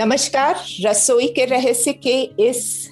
[0.00, 2.90] नमस्कार रसोई के रहस्य के इस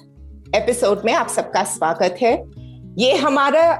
[0.55, 2.43] एपिसोड में आप सबका स्वागत है।
[2.97, 3.75] ये हमारा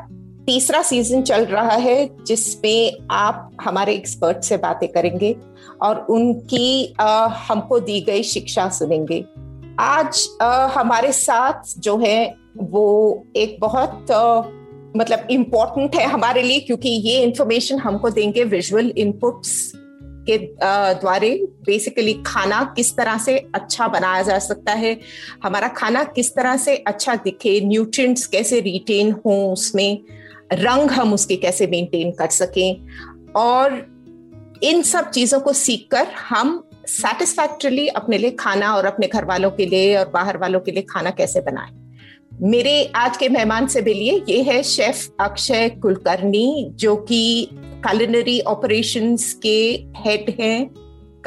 [0.45, 5.35] तीसरा सीज़न चल रहा है जिसमें आप हमारे एक्सपर्ट से बातें करेंगे
[5.81, 9.25] और उनकी अ, हमको दी गई शिक्षा सुनेंगे।
[9.79, 14.41] आज अ, हमारे साथ जो है वो एक बहुत अ,
[14.97, 19.71] मतलब इम्पोर्टेंट है हमारे लिए क्योंकि ये इंफॉर्मेशन हमको देंगे विजुअल इनपुट्स
[20.29, 20.37] के
[20.99, 21.29] द्वारे
[21.65, 24.99] बेसिकली खाना किस तरह से अच्छा बनाया जा सकता है,
[25.43, 29.99] हमारा खाना किस तरह से अच्छा दिखे न्यूट्रिएंट्स कैसे रिटेन हो उसमें,
[30.53, 33.85] रंग हम उसके कैसे मेंटेन कर सकें, और
[34.63, 39.65] इन सब चीज़ों को सीखकर हम सेटिस्फैक्टरली अपने लिए खाना और अपने घर वालों के
[39.65, 41.86] लिए और बाहर वालों के लिए खाना कैसे बनाएँ।
[42.41, 47.49] मेरे आज के मेहमान से मिलिए ये है शेफ अक्षय कुलकर्णी, जो कि
[47.87, 50.69] culinary ऑपरेशंस के हेड हैं,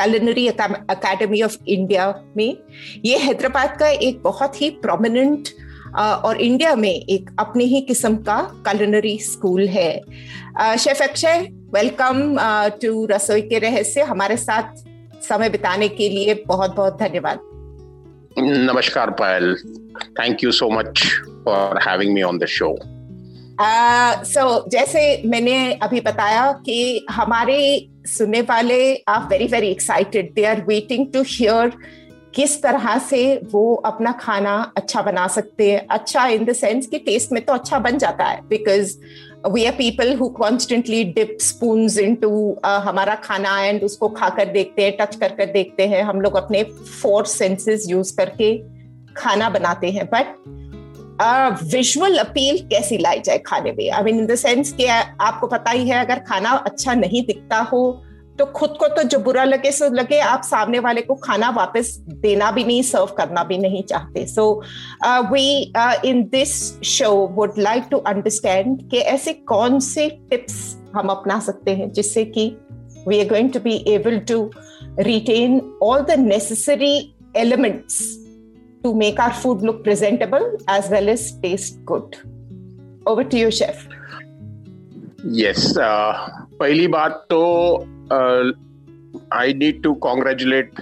[0.00, 2.56] culinary अकेडमी ऑफ़ इंडिया में।
[3.04, 5.48] ये हैदराबाद का एक बहुत ही प्रोमिनेंट
[5.98, 9.92] और इंडिया में एक अपने ही किस्म का culinary स्कूल है।
[10.78, 12.36] शेफ अक्षय वेलकम
[12.82, 14.76] टू रसोई के रहस्य हमारे साथ
[15.28, 17.49] समय बिताने के लिए बहुत बहुत धन्यवाद।
[18.40, 19.58] Namaskar, Payal.
[20.16, 22.76] Thank you so much for having me on the show.
[24.24, 27.58] सो जैसे मैंने अभी बताया कि हमारे
[28.08, 31.72] सुनने वाले are very very excited they are waiting to hear
[32.34, 33.20] किस तरह से
[33.52, 37.52] वो अपना खाना अच्छा बना सकते हैं अच्छा इन द सेंस कि टेस्ट में तो
[37.52, 38.96] अच्छा बन जाता है because
[39.48, 42.30] we are people who constantly dip spoon into
[42.64, 46.62] हमारा खाना एंड उसको खाकर देखते हैं टच कर कर देखते हैं हम लोग अपने
[47.02, 48.56] फोर सेंसेस यूज़ करके
[49.16, 50.34] खाना बनाते हैं बट
[51.72, 55.70] विजुअल अपील कैसी लाई जाए खाने में I mean in the sense कि आपको पता
[55.70, 57.82] ही है अगर खाना अच्छा नहीं दिखता हो
[58.40, 61.96] तो खुद को तो जो बुरा लगे सो लगे आप सामने वाले को खाना वापस
[62.22, 64.44] देना भी नहीं सर्व करना भी नहीं चाहते so
[65.32, 65.50] we
[66.08, 66.52] in this
[66.90, 70.56] show would like to understand कि ऐसे कौन से टिप्स
[70.94, 72.48] हम अपना सकते हैं जिससे कि
[73.08, 74.50] we are going to be able to
[75.82, 78.00] all the necessary elements
[78.84, 82.18] to make our food look presentable as well as taste good.
[83.06, 83.86] Over to you, chef.
[85.24, 85.76] Yes.
[85.76, 86.12] Uh,
[86.60, 87.40] पहली बात तो
[88.12, 90.80] I need to congratulate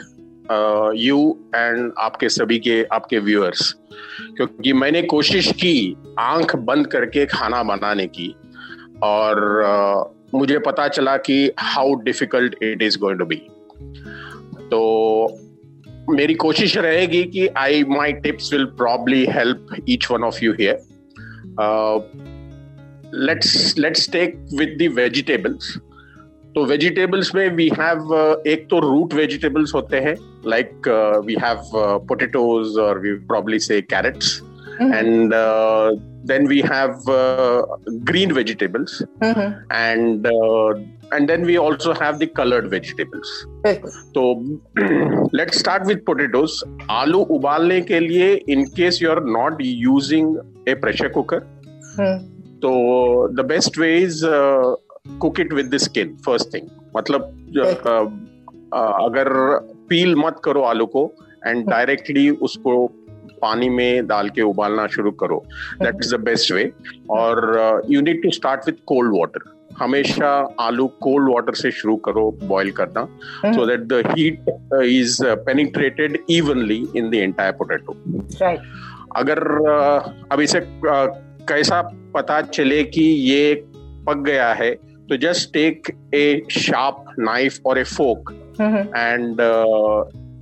[0.97, 1.19] you
[1.55, 3.73] and आपके सभी के आपके viewers
[4.37, 8.35] क्योंकि मैंने कोशिश की आँख बंद करके खाना बनाने की
[9.03, 13.41] और uh, मुझे पता चला कि how difficult it is going to be
[14.71, 14.81] तो
[16.11, 20.79] मेरी कोशिश रहेगी कि I my tips will probably help each one of you here
[23.15, 25.79] let's let's take with the vegetables
[26.59, 30.15] तो वेजिटेबल्स में वी हैव एक तो रूट वेजिटेबल्स होते हैं
[30.47, 30.89] लाइक
[31.27, 31.61] वी हैव
[32.09, 34.41] पोटेटोज और we probably say carrots
[35.37, 35.91] uh,
[36.31, 37.63] then we have uh,
[38.11, 38.93] green vegetables
[39.23, 39.47] Mhm.
[39.79, 40.69] and uh,
[41.17, 43.33] and then we also have the colored vegetables
[44.19, 44.25] तो
[45.41, 46.59] let's start with potatoes
[46.99, 50.31] आलू उबालने के लिए in case you are not using
[50.75, 51.41] a pressure cooker
[51.99, 52.19] हम्म,
[52.67, 52.77] तो
[53.41, 54.75] the best way is uh,
[55.25, 57.21] cook it with the skin first thing मतलब
[58.75, 59.29] अगर
[59.89, 61.13] peel मत करो आलू को
[61.47, 62.87] एंड डायरेक्टली उसको
[63.43, 65.45] पानी में डाल के उबालना शुरू करो।
[65.83, 66.73] That is the best way
[67.11, 69.41] और you need to start with cold water
[69.79, 73.05] हमेशा आलू कोल्ड वाटर से शुरू करो बॉईल करना
[73.53, 74.41] so that the heat
[74.85, 77.93] is penetrated evenly in the entire potato
[79.17, 81.09] अगर uh, अब इसे uh,
[81.49, 81.83] कैसा
[82.15, 83.55] पता चले कि ये
[84.07, 89.38] पक गया है तो just take a sharp knife और a fork hmm, and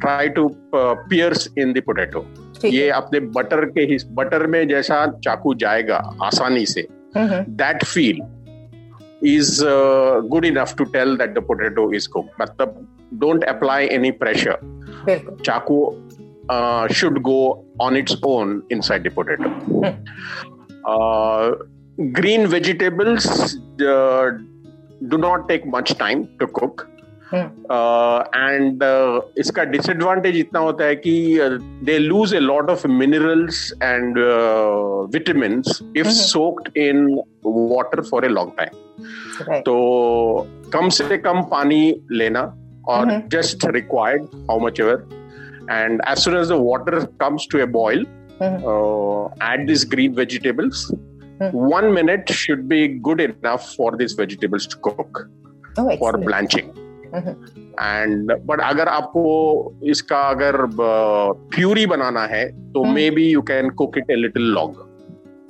[0.02, 2.26] try to pierce in the potato
[2.62, 6.88] ठीक ये है अपने बटर के ही बटर में जैसा चाकू जाएगा आसानी से
[7.18, 8.22] hmm, hmm, that feel
[9.30, 12.40] is uh, good enough to tell that the potato is cooked.
[12.40, 12.88] मतलब
[13.24, 14.56] don't apply any pressure.
[15.06, 15.78] बिल्कुल Chaku
[16.50, 19.52] uh, should go on its own inside the potato.
[20.86, 21.52] Uh,
[22.12, 23.28] green vegetables
[23.82, 24.32] uh,
[25.01, 26.87] do not take much time to cook.
[27.35, 28.83] And
[29.39, 31.39] इसका disadvantage इतना होता है कि
[31.85, 34.19] they lose a lot of minerals and
[35.15, 35.63] vitamin
[35.97, 37.07] if soaked in
[37.47, 39.75] water for a long time तो
[40.73, 41.81] कम से कम पानी
[42.13, 42.43] लेना
[42.89, 45.07] और just required how much ever
[45.71, 48.07] and as soon as the water comes to a boil
[48.41, 50.15] add these green
[51.36, 55.30] vegetables one minute should be good enough for these vegetables to cook
[55.78, 56.74] oh, for blanching
[57.82, 60.56] and but अगर आपको इसका अगर
[61.56, 64.88] puree बनाना है तो maybe you can cook it a little long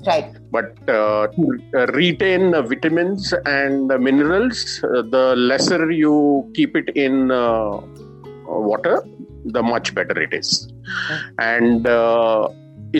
[0.05, 6.51] right but uh, to uh, retain uh, vitamins and uh, minerals uh, the lesser you
[6.55, 7.81] keep it in uh,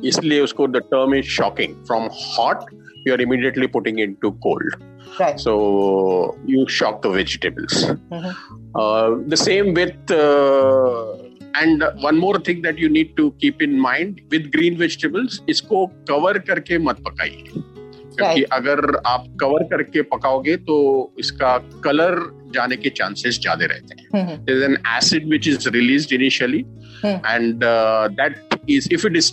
[0.04, 2.70] इसलिए उसको the term is shocking from hot
[3.06, 4.89] you are immediately putting into cold.
[5.18, 5.40] Right.
[5.40, 7.74] So you shock the vegetables.
[7.84, 8.34] Mhm.
[8.74, 11.16] Uh, the same with, uh,
[11.62, 15.90] and one more thing that you need to keep in mind with green vegetables, इसको
[16.10, 18.46] cover करके मत पकाइए क्योंकि Right.
[18.52, 20.76] अगर आप cover करके पकाओगे तो
[21.20, 22.18] इसका colour
[22.54, 24.46] जाने के चांसेस ज़्यादा रहते हैं Mhm.
[24.46, 26.62] there's an acid which is released initially
[27.02, 27.18] Hmm.
[27.34, 29.28] and uh, that is if it is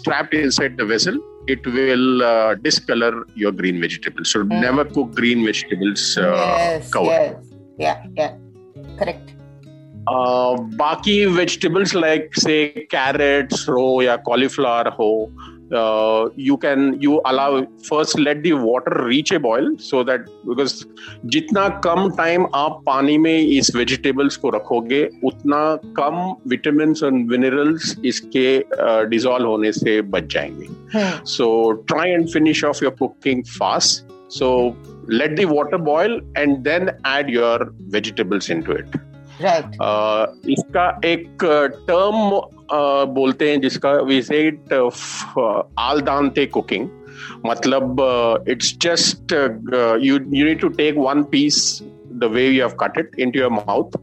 [1.47, 4.61] it will uh, discolor your green vegetables so mm.
[4.61, 7.43] never cook green vegetables uh, yes, covered yes.
[7.79, 8.35] Yeah, yeah.
[8.99, 9.33] Correct.
[10.07, 12.59] uh, बाकी vegetables like say
[12.93, 15.11] carrots हो या cauliflower हो
[15.73, 20.85] uh, you can you allow first let the water reach a boil so that because
[21.25, 25.59] जितना कम time आप पानी में इस वेजिटेबल्स को रखोगे उतना
[25.99, 28.47] कम विटामिन और मिनरल्स इसके
[29.09, 31.25] डिजॉल्व होने से बच जाएँगे Hmm.
[31.25, 31.47] so
[31.91, 34.75] try and finish off your cooking fast so
[35.09, 38.95] let the water boil and then add your vegetables into it
[39.41, 39.65] Right.
[39.87, 41.43] uh, इसका एक
[41.89, 42.39] टर्म
[43.14, 44.72] बोलते हैं जिसका we say it
[45.78, 46.88] al dente cooking
[47.46, 48.04] मतलब
[48.48, 51.82] it's just you you need to take one piece
[52.22, 53.94] the way you have cut it into your mouth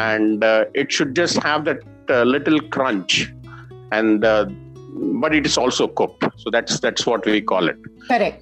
[0.00, 1.78] and uh, it should just have that
[2.10, 3.32] uh, little crunch
[3.92, 4.44] and uh,
[5.22, 7.78] but it is also cooked so that's that's what we call it
[8.10, 8.38] Correct.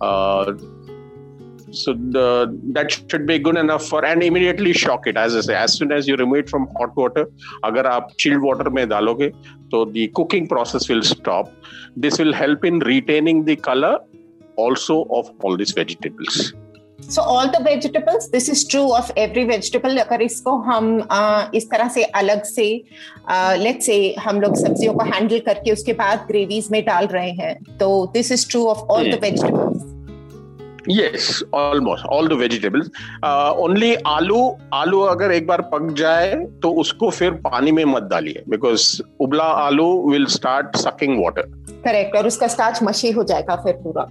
[1.67, 5.41] Uh, so the that should be good enough for and immediately shock it as I
[5.41, 7.25] say as soon as you remove it from hot water
[7.63, 9.27] अगर आप chilled water में डालोगे
[9.71, 11.51] तो the cooking process will stop
[11.97, 13.99] this will help in retaining the color
[14.55, 16.53] also of all these vegetables
[16.99, 19.97] So all the vegetables, this is true of every vegetable.
[19.99, 22.65] अगर इसको हम uh, इस तरह से अलग से
[23.63, 27.77] लेट्स से हम लोग सब्जियों को हैंडल करके उसके बाद ग्रेवीज में डाल रहे हैं
[27.77, 29.21] तो this is true of all the Hmm.
[29.21, 29.96] Vegetables
[30.95, 32.89] yes almost all the vegetables
[33.23, 34.39] uh, only आलू
[34.73, 38.85] आलू अगर एक बार पक जाए तो उसको फिर पानी में मत डालिए बिकॉज़
[39.21, 41.51] उबला आलू will start sucking water
[41.85, 44.07] correct और उसका स्टार्च मशी हो जाएगा फिर पूरा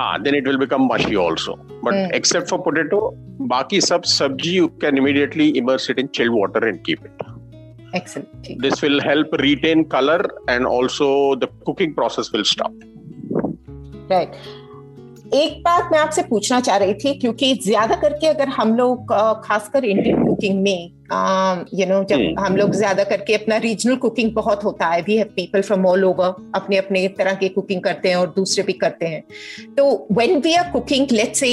[0.00, 1.54] Ah, then it will become mushy also.
[1.86, 2.12] But Hmm.
[2.18, 3.00] except for potato,
[3.50, 7.24] baki sab sabji you can immediately immerse it in chilled water and keep it.
[7.96, 10.16] Excellent This will help retain color
[10.54, 11.08] and also
[11.42, 12.78] the cooking process will stop.
[14.12, 14.40] Right
[15.34, 19.12] एक बात मैं आपसे पूछना चाह रही थी क्योंकि ज़्यादा करके अगर हम लोग
[19.44, 20.90] खासकर इंडियन कुकिंग में
[21.74, 25.16] यू नो जब हम्म। हम लोग ज़्यादा करके अपना रीजनल कुकिंग बहुत होता है we
[25.16, 28.72] have people from all over अपने अपने तरह के कुकिंग करते हैं और दूसरे भी
[28.78, 29.22] करते हैं
[29.74, 31.52] तो when we are cooking let's say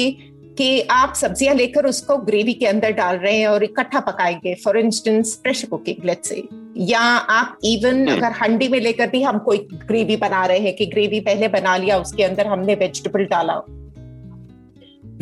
[0.60, 4.78] कि आप सब्ज़ियाँ लेकर उसको ग्रेवी के अंदर डाल रहे हैं और इकट्ठा पकाएँगे for
[4.80, 6.44] instance pressure cooking let's say
[6.84, 7.00] या
[7.32, 10.86] आप इवन हम्म। अगर हंडी में लेकर भी हम कोई ग्रेवी बना रहे हैं कि
[10.88, 13.54] ग्रेवी पहले बना लिया उसके अंदर हमने वेजिटेबल डाला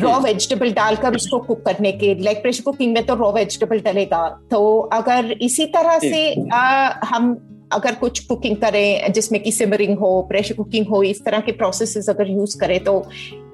[0.00, 3.80] रॉ हम्म। वेजिटेबल डालकर उसको कुक करने के लाइक प्रेशर कुकिंग में तो रॉ वेजिटेबल
[3.82, 7.34] डलेगा तो अगर इसी तरह से आ, हम
[7.72, 12.08] अगर कुछ कुकिंग करें जिसमें कि सिमरिंग हो प्रेशर कुकिंग हो इस तरह के प्रोसेसेस
[12.10, 13.02] अगर यूज़ करें तो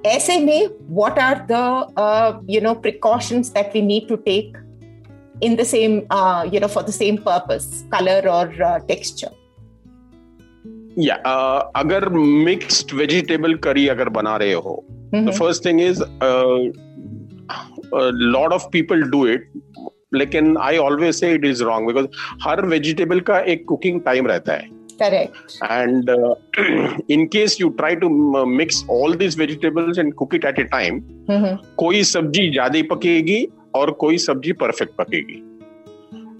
[0.06, 4.58] ऐसे में what are do no precautions that we need to take
[5.42, 5.92] in the same
[6.54, 8.46] you know for the same purpose colour और
[8.88, 9.28] टेक्सचर
[10.98, 11.14] या
[11.76, 16.02] अगर मिक्स्ड वेजिटेबल करी अगर बना रहे हो the first thing is
[18.04, 19.52] lot of people do it
[20.14, 22.06] लेकिन I always say it is wrong because
[22.42, 25.56] her vegetable का एक कुकिंग टाइम रहता है। Correct.
[25.68, 26.34] And uh,
[27.08, 30.66] in case you try to uh, mix all these vegetables and cook it at a
[30.74, 31.56] time, Mhm.
[31.78, 33.40] कोई सब्ज़ी ज़्यादा पकेगी
[33.74, 35.40] और कोई सब्ज़ी परफेक्ट पकेगी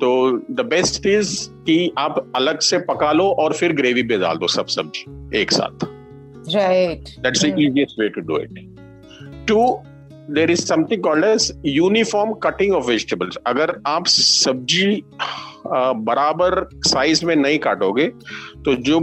[0.01, 0.11] तो
[0.55, 1.33] द बेस्ट इज़
[1.67, 5.53] कि आप अलग से पका लो और फिर ग्रेवी पे डाल दो सब सब्ज़ी एक
[5.53, 5.87] साथ
[6.55, 7.11] Right.
[7.25, 7.61] That's the Hmm.
[7.67, 8.59] easiest way to do it.
[10.31, 15.03] There is something called as uniform cutting of vegetables अगर आप सब्ज़ी
[15.67, 18.07] बराबर साइज़ में नहीं काटोगे
[18.65, 19.01] तो जो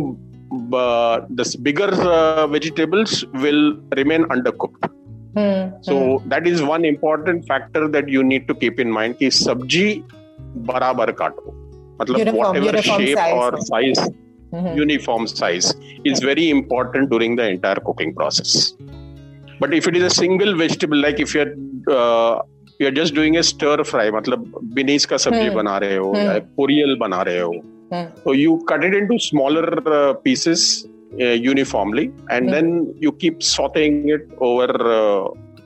[1.61, 1.93] bigger
[2.51, 3.61] vegetables will
[3.93, 4.79] remain under cook
[5.85, 5.97] so
[6.29, 9.93] that is one important factor that you need to keep in mind कि सब्ज़ी
[10.67, 11.51] बराबर काटो।
[12.01, 13.99] मतलब वॉट एवर शेप और size
[14.77, 15.73] uniform size
[16.07, 18.75] is very important during the entire cooking process
[19.61, 21.49] but if it is a vegetable like if you are
[22.81, 26.39] you are just doing stir fry मतलब beans का सब्ज़ी हम्म। बना रहे हो हम्म।
[26.57, 27.51] पोरियल बना रहे हो
[27.93, 29.75] हम्म। तो you cut it into smaller
[30.23, 30.63] pieces
[31.19, 32.69] uniformly and then
[33.03, 34.77] you keep sauteing it over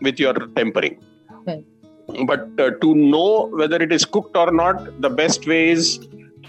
[0.04, 5.64] with your tempering but to know whether it is cooked और not the best way
[5.72, 5.98] is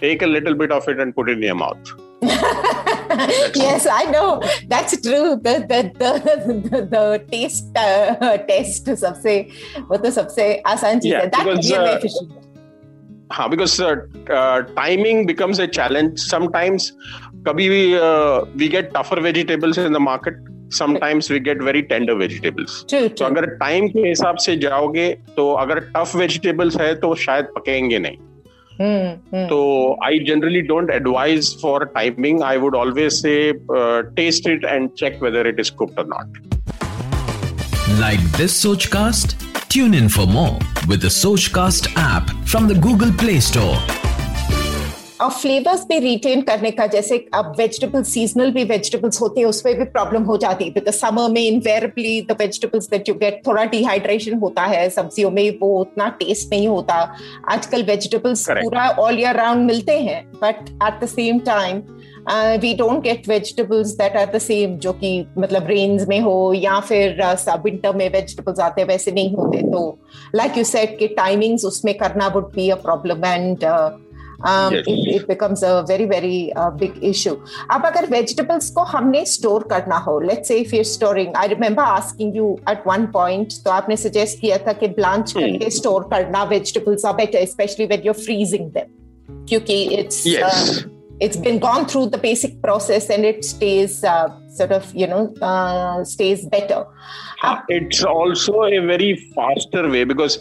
[0.00, 1.94] take a little bit of it and put in your mouth
[3.56, 4.40] yes, I know.
[4.68, 5.36] That's true.
[5.36, 9.38] The the the the taste uh, test सबसे
[9.90, 11.30] वो तो सबसे आसान चीज़ है.
[11.30, 12.42] That is really efficient.
[13.32, 13.76] हाँ because
[14.74, 16.90] timing becomes a challenge sometimes
[17.46, 17.84] कभी भी
[18.58, 23.46] we get tougher vegetables in the market sometimes we get very tender vegetables तो अगर
[23.56, 28.16] टाइम के हिसाब से जाओगे तो अगर टफ वेजिटेबल्स है तो शायद पकेंगे नहीं
[28.78, 29.48] Hmm, hmm.
[29.48, 32.42] So I generally don't advise for timing.
[32.42, 36.26] I would always say uh, taste it and check whether it is cooked or not.
[37.98, 39.42] Like this Sochcast?
[39.68, 43.76] Tune in for more with the Sochcast app from the Google Play Store.
[45.20, 49.74] और flavours पे retain करने का जैसे अब vegetable seasonal भी vegetables होते हैं उसमें
[49.78, 53.64] भी प्रॉब्लम हो जाती है। बिकॉज़ समर में invariably the vegetables that you get थोड़ा
[53.64, 56.94] डिहाइड्रेशन होता है सब्जियों में वो उतना टेस्ट नहीं होता।
[57.50, 61.82] आजकल वेजिटेबल्स पूरा ऑल ईयर राउंड मिलते हैं but at the same time
[62.60, 66.78] we don't get vegetables that are the same जो कि मतलब रेंज में हो या
[66.88, 69.98] फिर सब विंटर में वेजिटेबल्स आते हैं वैसे नहीं होते। तो
[70.34, 73.64] लाइक यू सेट कि टाइमिंग्स उसमें करना would be a problem and
[74.44, 74.84] um, Yes.
[74.88, 77.34] it, it becomes a very very uh, big issue
[77.72, 81.86] अब अगर vegetables को हमने store करना हो let's say if you're storing I remember
[81.98, 85.42] asking you at one point तो आपने suggest किया था कि blanch Hmm.
[85.42, 88.92] करके store करना vegetables are better especially when you're freezing them
[89.48, 94.28] क्योंकि it's uh, yes it's been gone through the basic process and it stays uh,
[94.48, 96.84] sort of you know uh, stays better.
[97.70, 100.36] It's also a very faster way because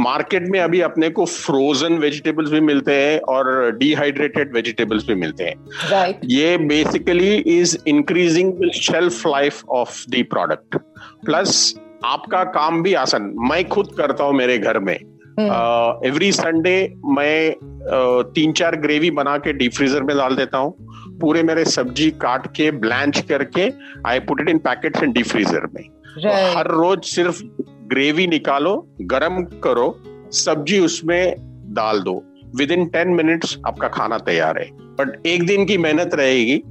[0.00, 5.44] market में अभी अपने को frozen vegetables भी मिलते हैं और dehydrated vegetables भी मिलते
[5.44, 5.56] हैं
[5.90, 6.24] right.
[6.30, 10.76] ये basically is increasing the shelf life of the product
[11.26, 15.17] plus आपका काम भी आसान मैं खुद करता हूँ मेरे घर में Hmm.
[15.40, 20.74] एवरी संडे मैं uh, तीन चार ग्रेवी बना के डीप फ्रीजर में डाल देता हूँ।
[21.18, 23.70] पूरे मेरे सब्ज़ी काट के ब्लैंच करके
[24.06, 28.94] I put it in packets in deep freezer में। तो हर रोज सिर्फ़ ग्रेवी निकालो
[29.00, 30.02] गरम करो
[30.32, 31.34] सब्ज़ी उसमें
[31.74, 32.22] डाल दो।
[32.56, 36.62] विद इन टेन मिनट्स आपका खाना तैयार है। बट एक दिन की मेहनत रहेगी।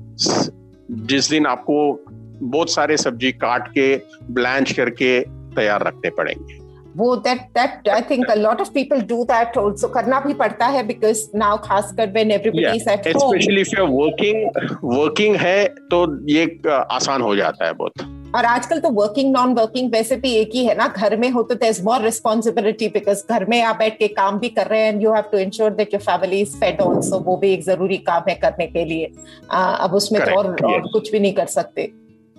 [0.91, 2.05] जिस दिन आपको
[2.41, 4.01] बहुत सारे सब्ज़ी काट के
[4.33, 5.19] ब्लैंच करके
[5.55, 6.66] तैयार रखने पड़ेंगे।
[6.97, 10.65] वो that that I think a lot of people do that also करना भी पड़ता
[10.75, 14.37] है बिकॉज़ नाउ खासकर when everybody is at home specially if you are working
[14.83, 19.91] working है तो ये आसान हो जाता है बहुत और आजकल तो वर्किंग नॉन वर्किंग
[19.91, 23.23] वैसे भी एक ही है ना। घर में हो तो there is more responsibility because
[23.29, 25.71] घर में आप बैठ के काम भी कर रहे हैं and you have to ensure
[25.73, 29.11] that your family is fed also वो भी एक ज़रूरी काम है करने के लिए।
[29.51, 31.91] आ, अब उसमें तो और, Correct, और कुछ भी नहीं कर सकते।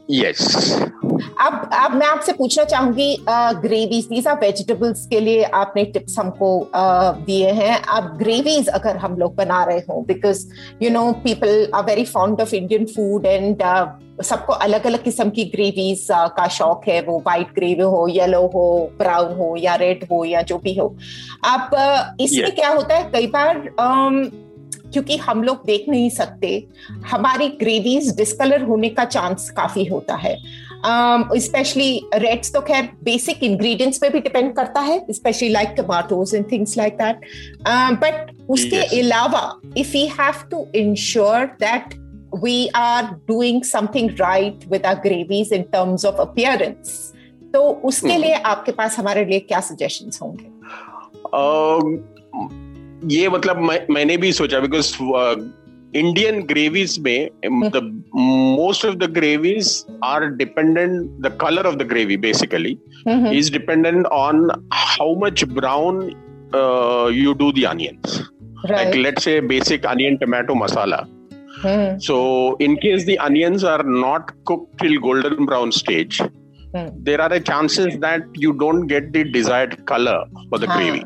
[0.09, 0.83] यस
[1.41, 3.17] अब अब मैं आपसे पूछना चाहूँगी
[3.63, 6.49] ग्रेवीज दीज आर वेजिटेबल्स के लिए आपने टिप्स हमको
[7.27, 10.47] दिए हैं। अब ग्रेवीज अगर हम लोग बना रहे हो because
[10.83, 13.63] you know people are very fond of Indian food and
[14.25, 18.67] सबको अलग अलग किस्म की ग्रेवीज का शौक है। वो व्हाइट ग्रेवी हो येलो हो
[18.99, 20.89] ब्राउन हो या रेड हो या जो भी हो।
[21.45, 22.55] अब इसमें Yes.
[22.55, 23.11] क्या होता है?
[23.13, 24.25] कई बार अम,
[24.93, 30.37] क्योंकि हम लोग देख नहीं सकते हमारी ग्रेवीज डिस्कलर होने का चांस काफ़ी होता है।
[31.37, 36.35] स्पेशली um, रेड्स तो खैर बेसिक इंग्रेडिएंट्स पे भी डिपेंड करता है specially like tomatoes
[36.35, 37.21] and things like that
[37.69, 42.09] but उसके अलावा if you have to ensure that
[42.43, 46.91] we are doing something right with our gravies in terms of appearance
[47.53, 48.21] तो उसके Hmm.
[48.21, 50.45] लिए आपके पास हमारे लिए क्या सजेशंस होंगे?
[51.35, 51.97] अम,
[53.05, 54.97] ये मतलब मैं, मैंने भी सोचा बिकॉज़
[55.97, 57.29] इंडियन ग्रेवीज में
[58.57, 62.79] most of the gravies are dependent the colour of the gravy basically
[63.39, 66.03] is dependent on how much brown
[67.15, 68.29] you do the onions
[68.71, 71.07] like let's a basic onion tomato masala
[71.99, 76.23] so in case they're not cook till golden brown stage
[76.73, 76.89] Hmm.
[77.05, 80.17] there are a chances that you don't get the desired color
[80.51, 81.03] for the हाँ, gravy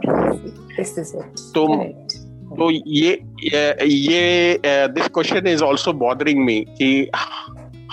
[0.76, 1.42] This is it.
[1.54, 2.16] तो Correct.
[2.58, 6.88] तो ये ये- this question is also bothering me कि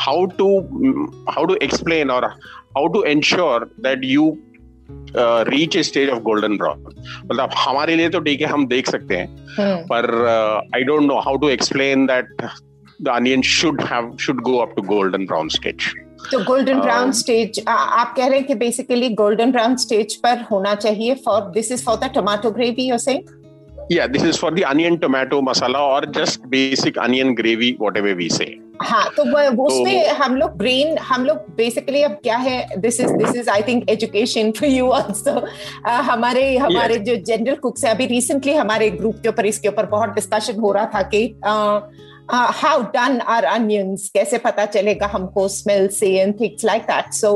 [0.05, 0.47] how to
[1.29, 2.25] how to explain और
[2.77, 4.25] how to ensure that you
[5.49, 6.83] reach a stage of golden brown
[7.31, 9.27] मतलब हमारे लिए तो ठीक है हम देख सकते हैं
[9.59, 9.87] Hmm.
[9.91, 10.05] पर
[10.75, 12.35] I don't know how to explain that
[13.01, 15.93] the onion should have should go up to golden brown stage
[16.31, 20.73] तो गोल्डन ब्राउन स्टेज आप कह रहे हैं कि बेसिकली गोल्डन ब्राउन स्टेज पर होना
[20.75, 23.37] चाहिए for this is for the tomato gravy you saying
[23.91, 28.27] yeah this is for the onion tomato masala or just basic onion gravy whatever we
[28.29, 28.49] say.
[28.81, 32.99] हाँ तो वो- वो उसमें हम लोग ब्रेन हम लोग बेसिकली अब क्या है this
[32.99, 35.31] is this is I think education for you also
[35.87, 37.03] हमारे हमारे yes.
[37.05, 40.71] जो जनरल कुक्स है अभी रिसेंटली हमारे ग्रुप के ऊपर इसके ऊपर बहुत डिस्कशन हो
[40.71, 41.25] रहा था कि
[42.31, 47.31] हाउ डन आर अनियंस कैसे पता चलेगा हमको स्मेल से and things like that so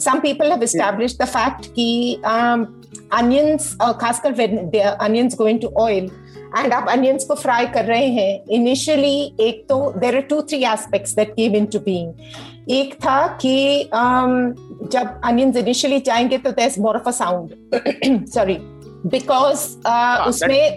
[0.00, 6.10] some people have established the fact कि अनियंस खासकर when they onions go into oil
[6.58, 10.64] and आप अनियंस को फ्राई कर रहे हैं इनिशियली एक तो there are two three
[10.64, 12.12] aspects that came into being
[12.70, 18.26] एक था कि um, जब अनियंस इनिशियली जाएँगे तो there is more of a sound
[18.28, 18.56] sorry
[19.06, 19.66] because
[20.28, 20.76] उसमें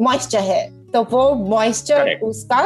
[0.00, 0.75] मॉइस्चर है.
[0.96, 2.60] तो वो मॉइस्चर उसका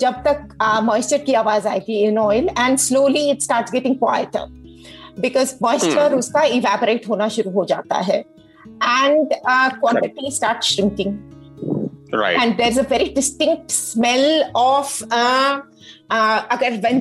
[0.00, 4.46] जब तक मॉइस्चर की आवाज़ आएगी in oil and slowly it start getting quieter
[5.20, 6.14] because moisture.
[6.14, 9.34] उसका इवेपोरेट होना शुरू हो जाता है and
[9.80, 11.18] quantity start shrinking
[12.12, 12.38] right.
[12.42, 15.60] And there's a very distinct smell of uh,
[16.10, 17.00] uh, agar when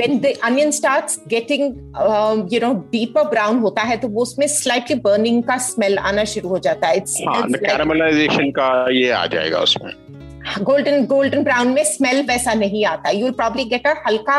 [0.00, 4.46] when the onion starts getting um, you know deeper brown होता है तो वो उसमें
[4.46, 8.50] slightly burning का smell आना शुरू हो जाता है it's, हाँ it's द like caramelization
[8.58, 9.92] का ये आ जाएगा उसमें
[10.68, 14.38] golden golden brown में smell वैसा नहीं आता you'll probably get a हल्का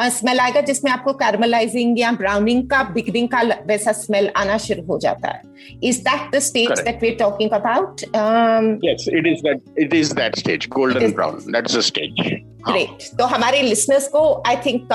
[0.00, 4.98] स्मेल आएगा जिसमें आपको कैरमलाइजिंग या ब्राउनिंग का बिगनिंग का वैसा स्मेल आना शुरू हो
[4.98, 5.42] जाता है।
[5.84, 8.00] Is that the stage that we are talking about
[8.86, 11.40] yes it is that it is that stage golden It is- brown.
[11.54, 12.20] That's the stage.
[12.66, 12.74] हाँ.
[12.74, 14.92] ग्रेट तो हमारे लिसनर्स को आई थिंक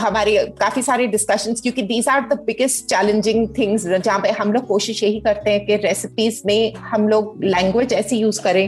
[0.00, 4.66] हमारे काफ़ी सारे डिस्कशंस क्योंकि these are the biggest challenging things जहाँ पे हम लोग
[4.66, 8.66] कोशिश यही करते हैं कि रेसिपीज़ में हम लोग लैंग्वेज ऐसी यूज़ करें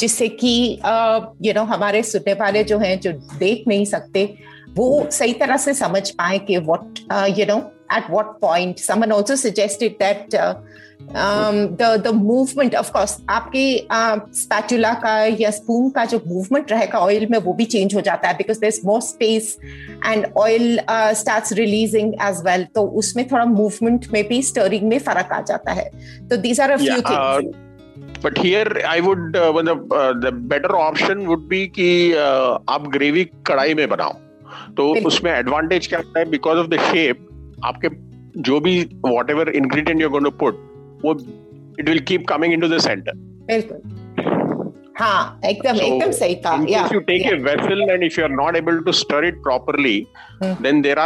[0.00, 0.80] जिससे कि
[1.42, 4.34] यू नो हमारे सुनने वाले जो हैं जो देख नहीं सकते
[4.76, 9.34] वो सही तरह से समझ पाए कि what you know at what point someone also
[9.34, 10.54] suggested that uh,
[11.14, 13.86] um, the the movement of course आपके
[14.34, 18.28] स्पैटुला का या स्पून का जो मूवमेंट रहेगा ऑयल में वो भी चेंज हो जाता
[18.28, 19.56] है because there is more space
[20.06, 25.32] and oil starts releasing as well तो उसमें थोड़ा मूवमेंट में भी स्टरिंग में फ़र्क
[25.32, 25.90] आ जाता है.
[26.30, 27.63] तो these are a few things
[28.24, 33.74] but here I would मतलब the better option would be कि uh, आप ग्रेवी कढ़ाई
[33.74, 34.12] में बनाओ।
[34.76, 36.30] तो उसमें एडवांटेज क्या है?
[36.30, 37.28] बिकॉज़ ऑफ़ द शेप
[37.64, 37.88] आपके
[38.40, 38.88] जो भी
[39.30, 40.54] whatever ingredient your gonna put
[41.04, 41.16] वो
[41.80, 43.12] it will keep coming into the centre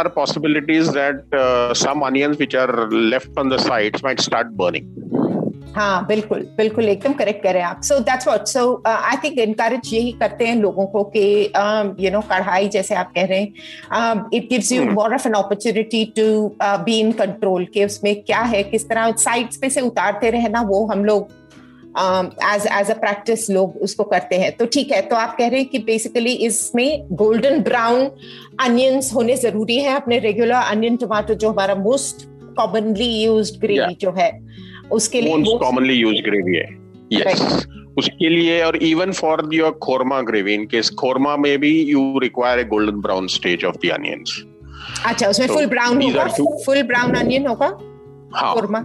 [0.07, 1.21] possibilities that
[4.19, 5.09] start burning
[5.75, 10.11] हाँ बिल्कुल बिल्कुल एकदम करेक्ट करें आप। So that's what so I think encourage यही
[10.19, 11.21] करते हैं लोगों को कि
[12.05, 14.85] यू नो कढ़ाई जैसे आप कह रहे हैं it gives you.
[14.85, 19.57] More of an opportunity to be in control कि उसमें क्या है किस तरह साइड्स
[19.57, 21.37] पे से उतारते रहना वो हम लोग
[21.99, 25.59] एज एज अ प्रैक्टिस लोग उसको करते हैं। तो ठीक है तो आप कह रहे
[25.59, 28.09] हैं कि बेसिकली इसमें गोल्डन ब्राउन
[28.61, 32.27] अनियंस होने ज़रूरी है अपने रेगुलर अनियन टमाटो जो हमारा मोस्ट
[32.57, 34.31] कॉमनली यूज़ ग्रेवी जो है।
[34.91, 36.67] उसके लिए कॉमनली यूज़ ग्रेवी है।
[37.13, 42.19] यस उसके लिए और even for your korma gravy in case korma में भी you
[42.19, 44.43] require a golden brown stage of the onions
[45.05, 46.25] अच्छा उसमें फुल ब्राउन होगा?
[46.65, 47.69] फुल ब्राउन अनियन होगा?
[48.53, 48.79] Korma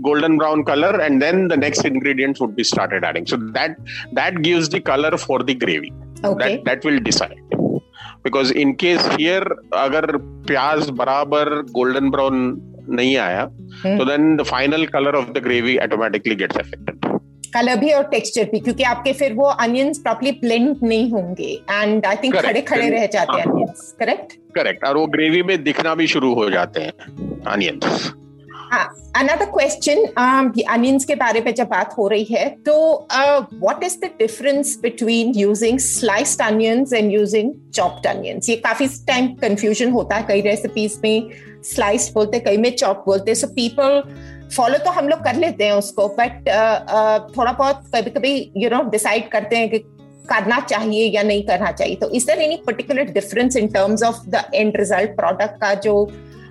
[0.00, 3.76] golden brown colour and then the next ingredients would be started adding so that
[4.14, 7.56] that gives the colour for the gravy that that will decide
[8.24, 10.16] because in case here अगर
[10.46, 12.50] प्याज बराबर golden brown
[12.88, 13.98] नहीं आया। Hmm.
[13.98, 17.18] तो then the final colour of the gravy automatically gets affected
[17.54, 22.06] colour भी और texture भी क्योंकि आपके फिर वो अनियंस प्रॉपर्ली ब्लेंड नहीं होंगे। एंड
[22.06, 25.62] आई थिंक खड़े खड़े रह जाते हैं हाँ। अनियंस करेक्ट करेक्ट और वो ग्रेवी में
[25.62, 26.92] दिखना भी शुरू हो जाते हैं
[27.46, 28.12] अनियंस
[28.72, 30.04] अनदर क्वेश्चन
[30.68, 32.74] अनियंस के बारे में जब बात हो रही है तो
[33.12, 39.34] what is the difference between using sliced onions and using chopped onions ये काफ़ी टाइम
[39.34, 41.28] कंफ्यूजन होता है कई रेसिपीज़ में
[41.64, 44.02] स्लाइस्ड बोलते कई में चॉप बोलते सो पीपल
[44.56, 48.52] फॉलो तो हम लोग कर लेते हैं उसको बट uh, uh, थोड़ा बहुत कभी कभी
[48.56, 49.78] यू नो डिसाइड करते हैं कि
[50.30, 54.16] करना चाहिए या नहीं करना चाहिए। तो is there any particular difference in terms of
[54.28, 55.94] the end result product का जो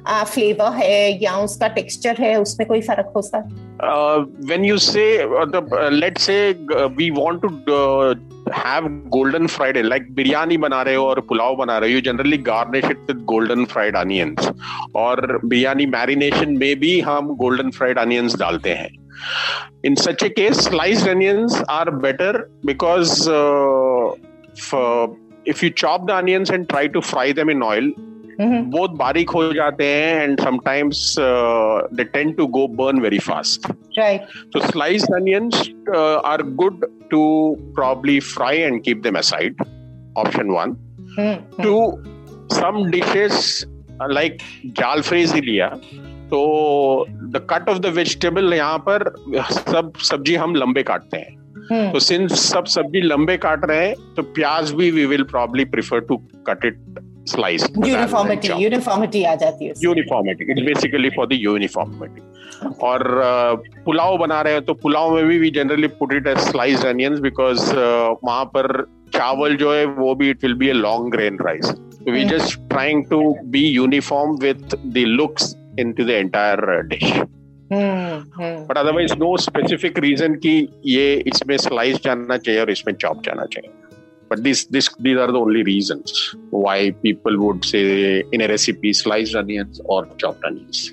[0.07, 5.25] फ्लेवर है या उसका टेक्सचर है, उसमें कोई फ़र्क हो सकता when you say
[5.89, 7.49] let say we want to
[8.53, 12.37] have golden fried like biryani बना रहे हो और पुलाव बना रहे हो you generally
[12.37, 14.51] garnish it with golden fried onions
[14.95, 18.89] और बिरयानी मैरिनेशन में भी हम गोल्डन फ्राइड अनियंस डालते हैं
[19.85, 23.29] in such a case slice onions are better because
[25.47, 27.93] if you chop the onions and try to fry them in oil
[28.39, 28.63] hmm.
[28.71, 31.15] बहुत बारीक हो जाते हैं and sometimes
[31.93, 35.69] they tend to go burn very fast right so slice onions
[36.25, 37.23] are good to
[37.75, 39.63] probably fry and keep them aside
[40.17, 40.75] option one
[41.61, 41.75] to
[42.53, 43.65] some dishes
[44.01, 44.37] like
[44.79, 45.67] jalfrezi लिया
[46.31, 46.39] तो
[47.09, 49.11] the cut of the vegetable यहाँ पर
[49.51, 51.37] सब सब्ज़ी हम लंबे काटते हैं।
[51.71, 55.65] हम्म। तो सिंस सब सब्ज़ी लंबे काट रहे हैं तो प्याज भी we will probably
[55.65, 56.99] prefer to cut it
[57.31, 62.21] slice uniformity uniformity आ जाती है। Uniformity it's basically for the uniformity
[62.83, 66.37] और uh, पुलाव बना रहे हैं तो पुलाव में भी we generally put it as
[66.47, 71.11] sliced onions because वहाँ पर चावल जो है वो भी it will be a long
[71.11, 71.73] grain rice
[72.09, 72.23] we.
[72.25, 77.03] Just trying to be uniform with the looks into the entire dish
[77.73, 78.65] hmm, hmm.
[78.67, 80.53] But otherwise no specific reason कि
[80.85, 83.71] ये इसमें स्लाइस जाना चाहिए और इसमें चॉप जाना चाहिए
[84.30, 86.12] but this this these are the only reasons
[86.50, 87.84] why people would say
[88.32, 90.90] in a recipe sliced onions or chopped onions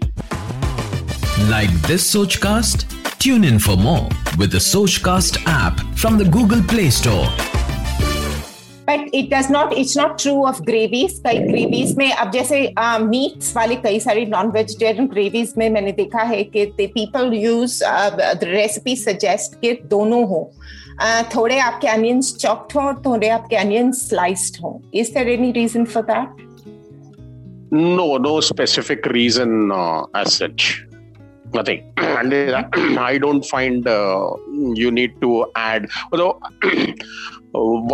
[1.49, 2.83] Like this Sochcast?
[3.19, 7.27] Tune in for more with the Sochcast app from the Google Play Store.
[8.89, 12.61] But it does not it's not true of gravies कई gravies में अब जैसे
[13.01, 17.79] meets वाले कई सारी non vegetarian gravies में मैंने देखा है कि पीपल यूज
[18.43, 20.41] रेसिपी सजेस्ट कि दोनों हो
[21.35, 25.85] थोड़े आपके अनियंस चॉप्ड हो और थोड़े आपके अनियंस स्लाइस्ड हो is there any reason
[25.93, 26.49] for that
[27.71, 30.85] no no specific reason uh, as such
[31.53, 32.63] nothing and uh,
[32.99, 34.31] i don't find uh,
[34.79, 36.39] you need to add although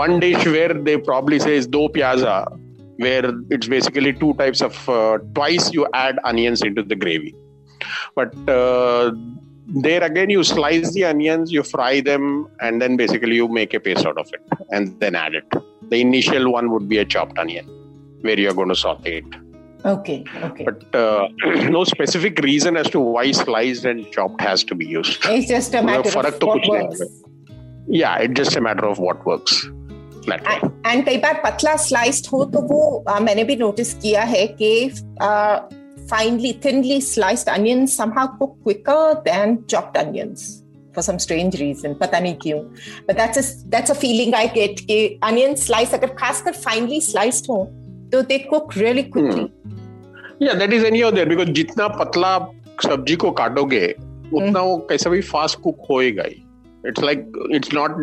[0.04, 2.36] one dish where they probably say is do piazza
[2.98, 7.36] where it's basically two types of uh, twice you add onions into the gravy
[8.16, 9.12] but uh,
[9.86, 12.28] there again you slice the onions you fry them
[12.62, 15.58] and then basically you make a paste out of it and then add it
[15.92, 17.68] the initial one would be a chopped onion
[18.22, 19.36] where you're going to saute it
[19.86, 20.14] okay
[20.46, 21.28] okay but uh,
[21.74, 25.28] no specific reason as to why sliced and chopped has to be used.
[25.32, 27.24] It's just a matter फर्क of तो what कुछ नहीं works
[27.98, 29.60] Yeah, it's just a matter of what works.
[30.30, 30.56] That way.
[30.88, 34.72] And कई बार पतला sliced हो तो वो आ, मैंने भी नोटिस किया है कि
[36.12, 40.46] Finally thinly sliced onions somehow cook quicker than chopped onions
[40.96, 42.62] for some strange reason पता नहीं क्यों
[43.10, 47.50] but that's a that's a feeling I get कि onion slice अगर खासकर finely sliced
[47.50, 47.64] हो
[48.14, 49.48] तो they cook really quickly
[50.40, 52.38] Yeah, that is anyhow there because जितना पतला
[52.84, 53.86] सब्जी को काटोगे
[54.34, 56.44] उतना वो कैसे भी फास्ट कुक होएगा ही
[56.88, 57.96] it's like it's not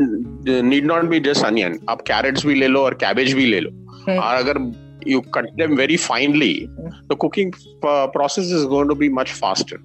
[0.64, 3.70] need not be just onion आप कैरेट्स भी ले लो और कैबेज भी ले लो
[3.70, 4.58] हम्म। और अगर
[5.05, 6.69] you cut them very finely
[7.07, 9.77] the cooking uh, process is going to be much faster.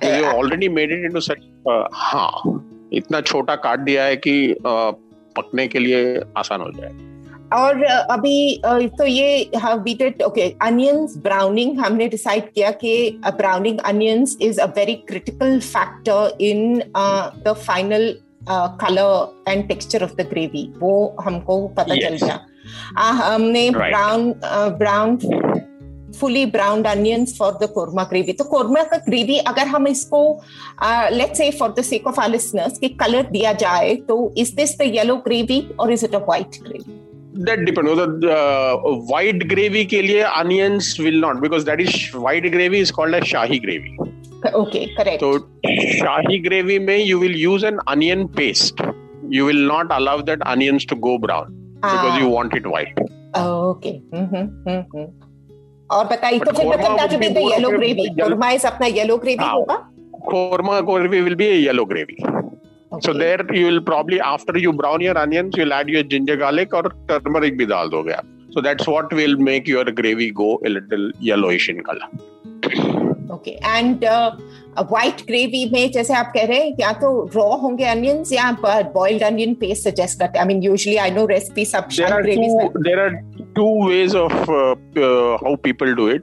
[0.00, 4.54] Because you already made it into such uh, हाँ इतना छोटा काट दिया है कि
[4.66, 4.92] uh,
[5.36, 7.10] पकने के लिए आसान हो जाए
[7.52, 8.62] और अभी
[8.98, 14.66] तो ये we did okay onions browning हमने डिसाइड किया कि browning onions is a
[14.76, 16.82] very critical factor in
[17.46, 18.14] the final
[18.50, 22.08] colour and texture of the gravy वो हमको पता yes.
[22.08, 22.46] चल गया।
[22.96, 23.70] हमने.
[23.70, 24.32] Brown
[24.78, 25.16] brown
[26.20, 30.22] fully brown onions for the korma gravy तो कोरमा का ग्रेवी अगर हम इसको
[31.12, 34.78] let's say for the sake of our listeners कि कलर दिया जाए तो is this
[34.78, 36.98] the yellow gravy और is it a white gravy
[37.46, 41.92] that depends the uh, white gravy के लिए onions will not because that is
[42.24, 43.92] white gravy is called as shahi gravy
[44.60, 45.20] Okay, correct.
[45.20, 45.30] so
[46.00, 48.82] shahi gravy में you will use an onion paste
[49.36, 52.98] you will not allow that onions to go brown because Ah, you want it white
[53.36, 53.92] okay.
[54.14, 55.06] हम्म, हम्म, हम्म।
[55.96, 58.86] और बताइए तो फिर मतलब that will be the yellow gravy yellow- korma is अपना
[58.86, 59.54] yellow gravy हाँ.
[59.54, 59.78] होगा
[60.32, 62.16] korma gravy will be a yellow gravy
[62.92, 63.00] Okay.
[63.06, 66.72] So there you will probably after you brown your onions, you'll add your ginger garlic
[66.74, 68.24] or turmeric भी डाल दोगे आप.
[68.54, 72.08] So that's what will make your gravy go a little yellowish in color.
[73.34, 74.04] Okay and
[74.78, 78.50] white gravy में जैसे आप कह रहे हैं या तो रॉ होंगे अनियंस या
[78.94, 82.68] बॉइल्ड अनियन पेस्ट सजेस्ट करते हैं। I mean usually I know recipe सब shahi gravy
[82.82, 83.08] there are
[83.56, 84.50] two ways of
[85.44, 86.22] how people do it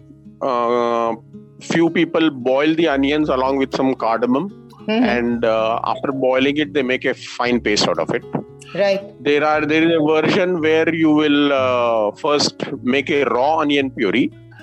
[1.72, 4.50] few people boil the onions along with some cardamom
[4.92, 8.32] and after boiling it they make a fine paste out of it
[8.76, 9.04] Right.
[9.26, 13.92] There are there is a version where you will uh, first make a raw onion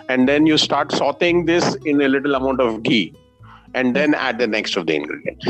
[0.09, 3.13] and then you start sauteing this in a little amount of ghee
[3.73, 5.47] and then add the next of the ingredients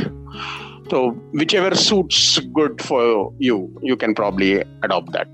[0.90, 5.28] so whichever suits good for you you can probably adopt that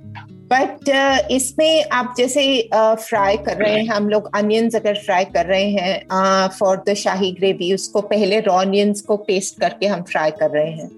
[0.52, 0.90] but
[1.32, 2.42] इसमें आप जैसे
[2.74, 7.32] fry कर रहे हैं हम लोग onions अगर fry कर रहे हैं फॉर द शाही
[7.40, 10.90] ग्रेवी उसको पहले रॉ अनियंस को पेस्ट करके हम फ्राई कर रहे हैं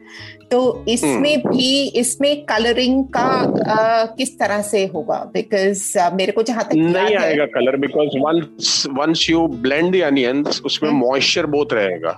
[0.53, 5.17] तो इसमें भी इसमें कलरिंग का uh, किस तरह से होगा?
[5.35, 10.61] बिकॉज़ मेरे को जहाँ तक नहीं आएगा colour because once once you blend the onions
[10.65, 12.11] उसमें हम्म। मॉइस्चर बहुत रहेगा।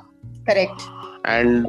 [0.49, 0.83] Correct
[1.29, 1.67] and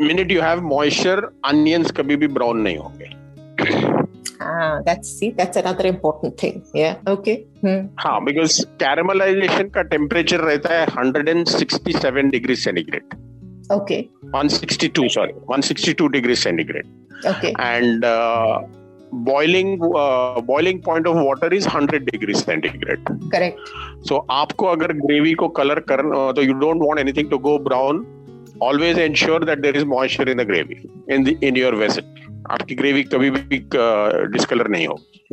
[0.00, 3.16] minute you have moisture onions कभी भी ब्राउन नहीं होंगे।
[4.42, 7.80] हाँ that's see that's another important thing yeah okay hmm.
[8.00, 13.27] हाँ बिकॉज़ कैरमलाइजेशन का टेम्परेचर रहता है 167 degree centigrade
[13.70, 14.08] okay.
[14.30, 15.34] 162 sorry.
[15.46, 16.86] 162 degree centigrade
[17.24, 17.54] okay.
[17.58, 18.60] And uh,
[19.12, 23.04] boiling uh, boiling point of water is 100 degree centigrade
[23.34, 23.58] correct.
[24.08, 28.06] So आपको अगर gravy को colour करना तो you don't want anything to go brown
[28.62, 30.82] always ensure that there is moisture in the gravy
[31.14, 32.02] in in your vessel
[32.50, 35.24] आपकी gravy कभी भी discolour नहीं होगी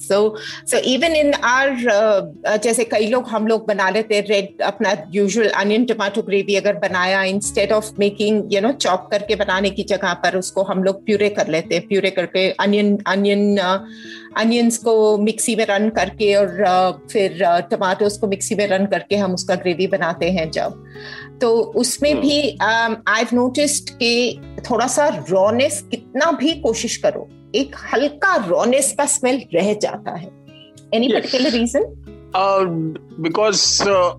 [0.00, 0.18] so
[0.66, 5.48] so even in our जैसे कई लोग हम लोग बना लेते हैं रेड अपना यूजुअल
[5.56, 10.14] अनियन टमाटो ग्रेवी अगर बनाया instead of making you know chop करके बनाने की जगह
[10.24, 13.58] पर उसको हम लोग प्यूरे कर लेते हैं प्यूरे करके अनियन अनियन
[14.36, 19.16] अनियंस को मिक्सी में रन करके और uh, फिर टमाटोस को मिक्सी में रन करके
[19.16, 20.84] हम उसका ग्रेवी बनाते हैं जब
[21.40, 27.28] तो उसमें हम्म। भी आई हैव नोटिस्ड कि थोड़ा सा रॉनेस कितना भी कोशिश करो
[27.62, 30.28] एक हल्का रॉनेस का स्मेल रह जाता है
[30.94, 31.94] any particular reason
[32.38, 32.64] Uh,
[33.24, 34.14] because uh,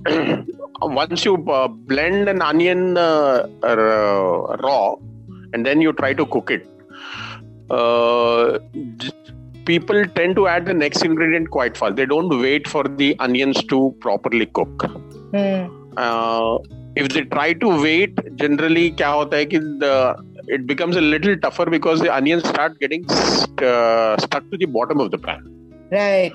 [1.00, 4.95] once you uh, blend an onion uh, r- raw
[5.54, 6.65] and then you try to cook it,
[7.69, 8.58] uh,
[9.65, 11.95] people tend to add the next ingredient quite fast.
[11.95, 14.88] They don't wait for the onions to properly cook.
[15.97, 16.58] Uh,
[17.01, 19.93] if they try to wait generally kya hota hai ki the
[20.55, 24.69] it becomes a little tougher because the onions start getting st- uh, stuck to the
[24.77, 25.41] bottom of the pan.
[25.91, 26.33] Right.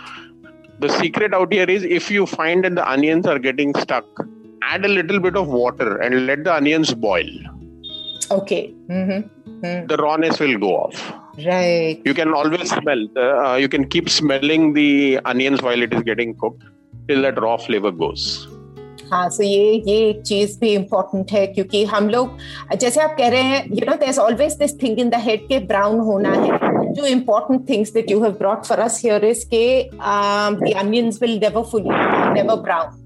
[0.85, 4.25] The secret out here is if you find that the onions are getting stuck
[4.71, 7.31] add a little bit of water and let the onions boil.
[8.31, 8.75] Okay.
[8.89, 9.41] Mm-hmm.
[9.63, 9.87] Mm.
[9.87, 11.13] the rawness will go off.
[11.47, 12.01] Right.
[12.05, 16.03] You can always smell uh, uh you can keep smelling the onions while it is
[16.03, 16.65] getting cooked
[17.09, 18.49] till that raw flavor goes.
[19.13, 22.39] हाँ so ये ये एक चीज़ भी important है क्योंकि हम लोग
[22.77, 25.59] जैसे आप कह रहे हैं you know there always this thing in the head के
[25.59, 29.65] ब्राउन होना है। जो important things that you have brought for us here is के
[29.95, 31.91] the onions will never fully
[32.33, 32.99] never brown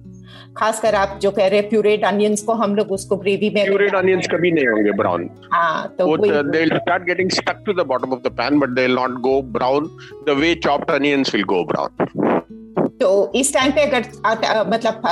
[0.56, 3.94] खासकर आप जो कह रहे हैं प्यूरेड अनियंस को हम लोग उसको ग्रेवी में pureed
[3.94, 7.84] onions कभी नहीं होंगे brown हाँ तो वही- uh, they'll start getting stuck to the
[7.92, 9.90] bottom of the pan but they'll not go brown
[10.30, 15.02] the way chopped onions will go brown तो इस टाइम पे अगर मतलब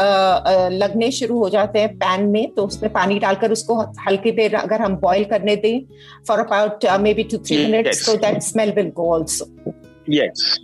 [0.73, 4.83] लगने शुरू हो जाते हैं पैन में तो उसमें पानी डालकर उसको हल्की देर अगर
[4.83, 5.81] हम बॉईल करने दें
[6.29, 9.51] for about maybe two three minutes तो that smell will go also
[10.11, 10.59] yes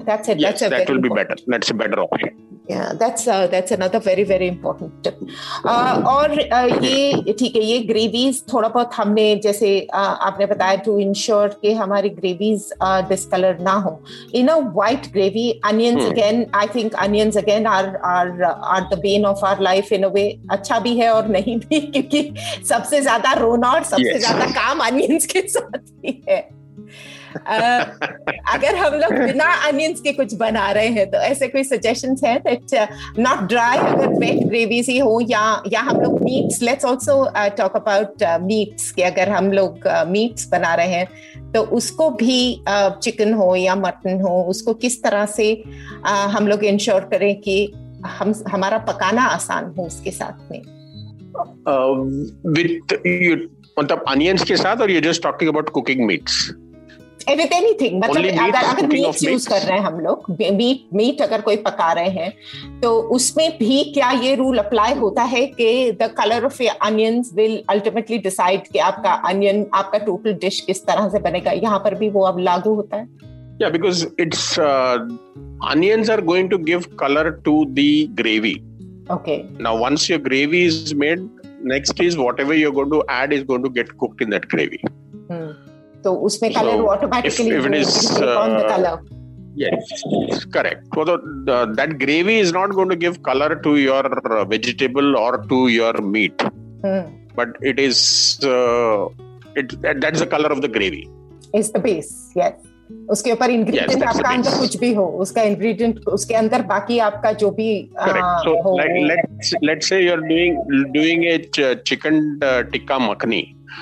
[0.00, 3.46] that's it that's it that will be better that's a better option yeah that's uh,
[3.46, 5.16] that's another very very important tip
[5.64, 10.76] uh, और uh, ये ठीक है ये gravies थोड़ा बहुत हमने जैसे uh, आपने बताया
[10.86, 12.70] टू इंश्योर कि हमारी ग्रेवीज
[13.08, 13.92] डिस्कलर ना हो
[14.34, 16.04] in a white gravy onions.
[16.04, 20.08] Again I think onions again are are are the bane of our life in a
[20.08, 22.34] way अच्छा भी है और नहीं भी क्योंकि
[22.68, 24.20] सबसे ज़्यादा रोना और सबसे Yes.
[24.20, 26.63] ज़्यादा काम अनियंस के साथ ही है Uh,
[27.36, 32.40] अगर हम लोग बिना अनियंस के कुछ बना रहे हैं तो ऐसे कोई सजेशंस हैं
[32.40, 37.32] दैट नॉट ड्राई अगर वेट ग्रेवीज ही हो या या हम लोग meats let's also
[37.36, 41.08] talk about meats कि अगर हम लोग मीट्स बना रहे हैं
[41.52, 45.64] तो उसको भी चिकन हो या मटन हो उसको किस तरह से
[46.00, 47.72] uh, हम लोग इंश्योर करें कि
[48.06, 50.62] हम हमारा पकाना आसान हो उसके साथ में?
[51.68, 51.94] Uh,
[52.46, 53.38] with you
[53.78, 56.63] मतलब onions के साथ और you're just talking about cooking meats.
[57.28, 61.40] With anything मतलब अगर अगर मीट यूज़ कर रहे हैं हम लोग मीट मीट अगर
[61.40, 65.70] कोई पका रहे हैं तो उसमें भी क्या ये रूल अप्लाई होता है कि
[66.02, 71.08] the colour of onions will ultimately decide कि आपका अनियन आपका टोटल डिश किस तरह
[71.08, 74.94] से बनेगा यहाँ पर भी वो अब लागू होता है yeah because it's uh,
[75.72, 78.54] onions are going to give color to the gravy
[79.10, 79.46] Okay.
[79.58, 81.20] Now, once your gravy is made,
[81.62, 84.82] next is whatever you're going to add is going to get cooked in that gravy.
[85.28, 85.50] Hmm.
[86.04, 88.96] तो उसमें colour automatically is, uh,
[89.56, 90.84] Yes, correct.
[90.94, 95.16] So the, the, that gravy is not going to give color to your uh, vegetable
[95.16, 96.42] or to your meat,
[97.36, 99.06] but it is uh,
[99.54, 101.08] it that, that's the color of the gravy.
[101.54, 102.52] Is the base yes
[103.10, 107.32] उसके ऊपर ingredient the आपका अंदर कुछ भी हो उसका ingredient उसके अंदर बाकी आपका
[107.32, 108.24] जो भी Correct.
[108.24, 110.58] आ, So हो like let's let's say you're doing
[110.92, 111.22] doing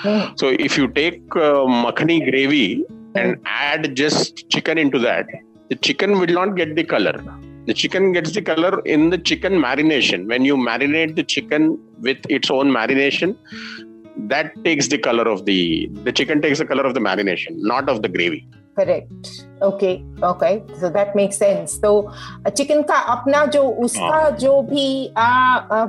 [0.39, 2.83] So if you take uh, makhani gravy
[3.15, 5.27] and add just chicken into that,
[5.69, 7.23] the chicken will not get the color.
[7.65, 10.27] The chicken gets the color in the chicken marination.
[10.27, 13.37] When you marinate the chicken with its own marination,
[14.17, 17.89] that takes the color of the the chicken takes the color of the marination, not
[17.89, 18.47] of the gravy.
[18.77, 19.93] Correct okay
[20.27, 21.91] okay so that make sense तो
[22.49, 24.87] chicken का अपना जो उसका जो भी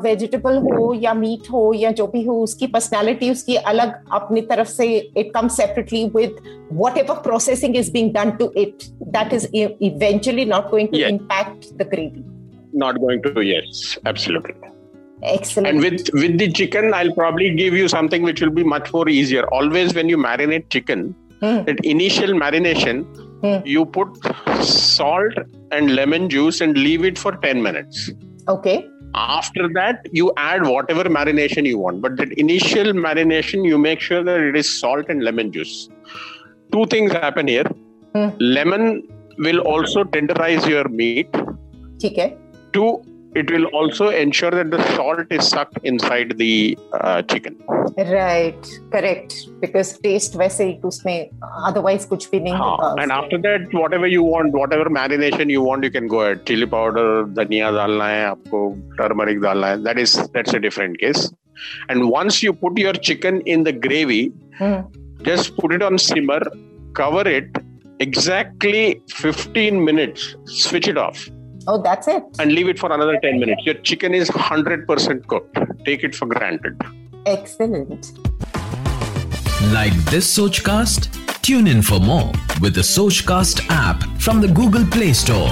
[0.02, 4.68] vegetable हो या meat हो या जो भी हो उसकी पर्सनालिटी उसकी अलग अपनी तरफ़
[4.68, 6.36] से it come separately with
[6.98, 8.84] whatever processing is being done to it
[9.16, 12.24] that is eventually not going to impact the gravy
[12.84, 14.72] not going to yes absolutely
[15.24, 15.66] Excellent.
[15.66, 19.08] And with with the chicken, I'll probably give you something which will be much more
[19.08, 19.44] easier.
[19.58, 21.23] Always when you marinate chicken, mm.
[21.44, 21.64] Hmm.
[21.64, 22.98] that initial marination,
[23.44, 23.66] hmm.
[23.66, 24.08] you put
[24.64, 25.34] salt
[25.70, 28.10] and lemon juice and leave it for 10 minutes.
[28.48, 28.88] Okay.
[29.14, 32.00] After that, you add whatever marination you want.
[32.00, 35.88] But that initial marination, you make sure that it is salt and lemon juice.
[36.72, 37.68] Two things happen here.
[38.14, 38.30] Hmm.
[38.38, 39.02] Lemon
[39.38, 41.28] will also tenderize your meat.
[42.02, 42.38] Okay.
[42.72, 43.02] Two,
[43.35, 47.57] it will also ensure that the salt is sucked inside the uh, chicken.
[47.99, 51.29] Right correct because taste वैसे ही उसमें
[51.67, 55.61] otherwise कुछ भी नहीं हाँ, होगा and after that, whatever you want, whatever marination you
[55.61, 56.45] want, you can go ahead.
[56.45, 57.07] Chili powder,
[57.39, 58.61] धनिया डालना है आपको,
[59.01, 59.83] turmeric डालना है.
[59.83, 61.25] That is that's a different case.
[61.89, 64.21] And once you put your chicken in the gravy,
[64.59, 66.39] hmm, just put it on simmer,
[67.01, 67.59] cover it
[67.99, 70.35] exactly 15 minutes.
[70.45, 71.27] Switch it off
[71.66, 73.62] oh that's it and leave it for another 10 minutes.
[73.64, 75.58] Your chicken is 100% cooked.
[75.84, 76.80] Take it for granted.
[77.26, 78.12] excellent
[79.72, 81.08] Like this Sochcast?
[81.42, 85.50] Tune in for more with the Sochcast app from the Google Play Store.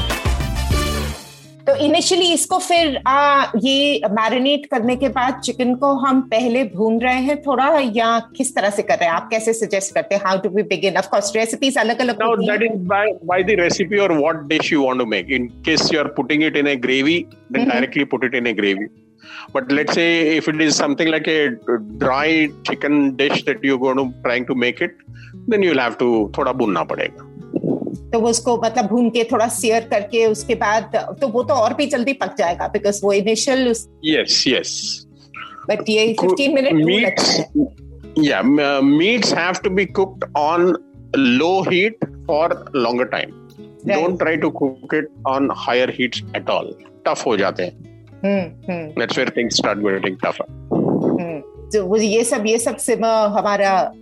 [1.66, 7.01] तो initially इसको फिर आ, ये marinate करने के बाद chicken को हम पहले भून
[7.01, 10.22] रहे हैं थोड़ा या किस तरह से कर रहे हैं आप कैसे सजेस्ट करते हैं
[10.27, 14.01] how to be begin of course recipes अलग अलग that is by, by the recipe
[14.07, 15.31] or what dish you want to make.
[15.38, 17.16] In case you are putting it in a gravy,
[17.51, 17.72] then Mhm.
[17.72, 18.88] directly put it in a gravy.
[19.57, 21.40] But let's say if it is something like a
[22.05, 22.29] dry
[22.70, 24.96] chicken dish that you're going to trying to make it,
[25.48, 27.29] then you'll have to thoda भूनना पड़ेगा.
[27.92, 31.55] भून तो वो उसको मतलब भून के थोड़ा सियर करके उसके बाद तो वो तो
[31.55, 33.74] और भी जल्दी पक जाएगा बिकॉज़ वो initial
[34.05, 35.07] yes yes
[35.70, 35.88] but
[38.83, 40.76] meats have to be cooked on
[41.16, 43.31] low heat for longer time
[43.87, 46.74] don't try to cook it on higher heat at all
[47.09, 47.72] tough हो जाते हैं।
[48.24, 50.16] हम्म हम्म। थिंग्स स्टार्ट गेटिंग
[51.72, 53.92] तो वो ये सब ये सब सिमर हमारा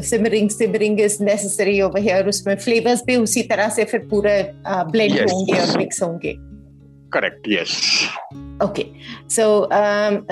[0.00, 5.20] simmering simmering is necessary over here उसमें फ्लेवर्स भी उसी तरह से फिर पूरा ब्लेंड
[5.20, 5.32] yes.
[5.32, 6.34] होंगे और मिक्स होंगे।
[7.14, 8.02] Correct yes
[8.62, 8.86] okay
[9.30, 9.68] so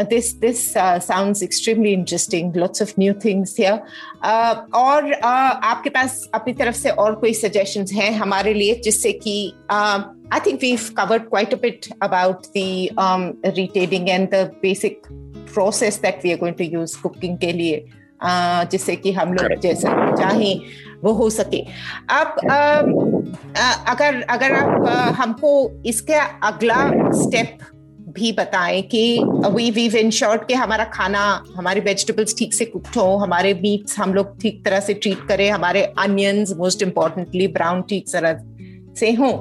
[0.03, 3.73] this this sounds extremely interesting lots of new things here
[4.75, 9.55] और uh, आपके पास अपनी तरफ़ से और कोई सजेशंस हैं हमारे लिए जिससे कि
[9.71, 12.93] I think we covered quite a bit about the
[13.47, 15.03] retelling and the basic
[15.59, 17.85] process that we are going to use cooking के लिए
[18.71, 19.61] जिससे कि हम लोग.
[19.61, 20.61] जैसा चाहें
[21.05, 21.61] वो हो सके
[22.11, 22.37] अब
[23.88, 24.88] अगर अगर आप
[25.19, 27.59] हमको इसका अगला स्टेप
[28.09, 33.17] भी बताएँ कि वी वीव इंश्योर्ड कि हमारा खाना हमारे वेजिटेबल्स ठीक से कुकड हो
[33.17, 38.05] हमारे मीट्स हम लोग ठीक तरह से ट्रीट करें हमारे अनियंस मोस्ट इम्पोर्टेंटली ब्राउन ठीक
[38.12, 38.38] तरह
[38.95, 39.33] से हों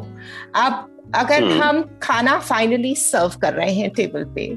[0.55, 1.61] अब अगर Hmm.
[1.61, 4.47] हम खाना फाइनली सर्व कर रहे हैं टेबल पे.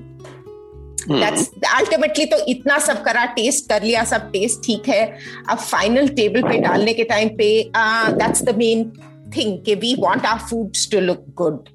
[1.10, 5.04] दैट्स अल्टीमेटली तो इतना सब करा टेस्ट कर लिया सब टेस्ट ठीक है।
[5.50, 8.92] अब फाइनल टेबल पे डालने के टाइम पे दैट्स द मेन
[9.36, 11.68] थिंग कि we want our foods to look good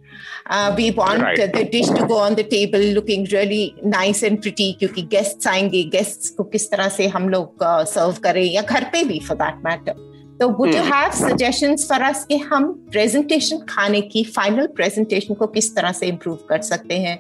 [0.76, 1.56] we want Right.
[1.56, 5.84] The dish to go on the table looking really nice and pretty क्योंकि गेस्ट्स आएँगे
[5.84, 9.62] गेस्ट्स को किस तरह से हम लोग सर्व करें या घर पे भी फॉर दैट
[9.66, 10.09] मैटर
[10.40, 15.48] तो would you have suggestions for us कि हम प्रेजेंटेशन खाने की फाइनल प्रेजेंटेशन को
[15.48, 17.18] किस तरह से इम्प्रूव कर सकते हैं?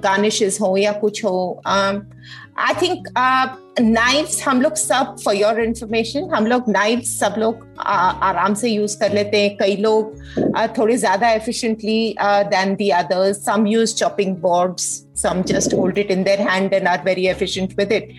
[0.00, 3.08] गार्निशेस हो या कुछ हो आई थिंक
[3.80, 7.86] नाइफ्स हम लोग सब फॉर योर इंफॉर्मेशन हम लोग नाइफ्स सब लोग uh,
[8.28, 10.14] आराम से यूज़ कर लेते हैं। कई लोग
[10.58, 16.10] uh, थोड़े ज़्यादा efficiently than the others some use chopping boards some just hold it
[16.14, 18.10] in their hand and are very efficient with it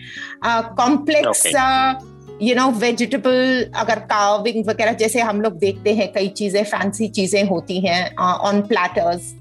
[0.42, 1.52] uh, complex Okay.
[1.56, 7.08] uh, you know vegetable अगर कार्विंग वगैरह जैसे हम लोग देखते हैं कई चीज़ें फैंसी
[7.08, 9.34] चीज़ें होती हैं ऑन प्लेटर्स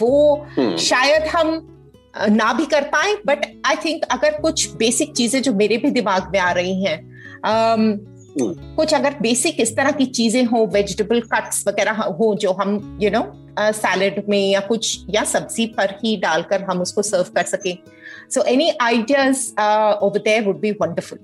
[0.00, 0.76] वो Hmm.
[0.78, 1.50] शायद हम
[2.30, 6.30] ना भी कर पाए बट आई थिंक अगर कुछ बेसिक चीज़ें जो मेरे भी दिमाग
[6.32, 6.96] में आ रही हैं
[7.42, 7.84] um,
[8.30, 8.54] Hmm.
[8.76, 13.10] कुछ अगर बेसिक इस तरह की चीज़ें हो वेजिटेबल कट्स वगैरह हो जो हम यू
[13.10, 13.22] नो
[13.58, 17.76] सैलेड में या कुछ या सब्ज़ी पर ही डालकर हम उसको सर्व कर सकें
[18.34, 19.48] so any ideas
[20.04, 21.18] over there would be wonderful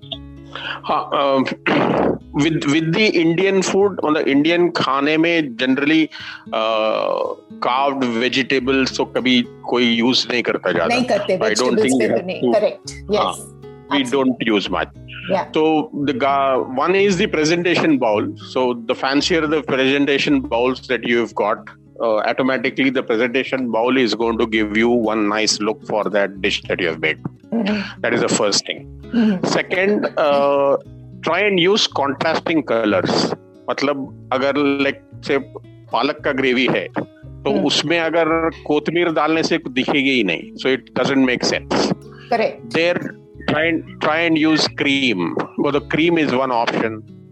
[2.43, 6.09] with with Indian food मतलब इंडियन खाने में जनरली
[7.63, 12.03] कार्ब्ड वेजिटेबल्स तो कभी कोई यूज़ नहीं करता ज़्यादा। नहीं I don't think
[13.93, 14.87] we don't use much
[15.55, 15.91] तो
[16.83, 21.71] one is the presentation bowl so the fancier the presentation bowls that you have got
[22.00, 26.42] uh, automatically the presentation bowl is going to give you one nice look for that
[26.42, 27.20] dish that you have made
[28.00, 28.82] that is the first thing
[29.44, 30.78] second uh,
[31.22, 33.34] try and use contrasting colors
[33.70, 35.38] मतलब अगर like से
[35.92, 40.56] पालक का gravy है तो हम्म। उसमें अगर कोतमीर डालने से कुछ दिखेगी ही नहीं
[40.62, 41.92] so it doesn't make sense
[42.32, 42.98] correct there
[43.50, 46.18] try and try and use cream well the cream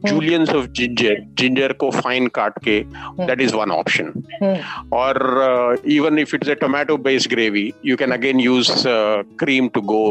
[0.07, 2.79] juliennes of ginger ginger को फाइन काट के
[3.21, 4.13] दैट इज़ वन ऑप्शन
[4.93, 8.73] और even if it's a tomato based gravy you can again use
[9.41, 10.05] cream to go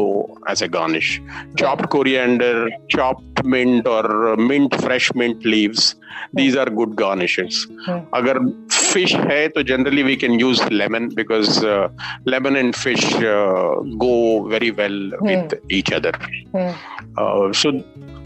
[0.50, 1.18] as a garnish
[1.58, 5.94] chopped coriander chopped mint और mint fresh mint leaves
[6.34, 7.66] these are good garnishes
[8.14, 8.38] अगर
[8.94, 11.88] fish है तो generally we can use lemon because uh,
[12.24, 13.74] lemon and fish uh,
[14.04, 14.14] go
[14.54, 16.12] very well with each other.
[17.16, 17.72] Uh, so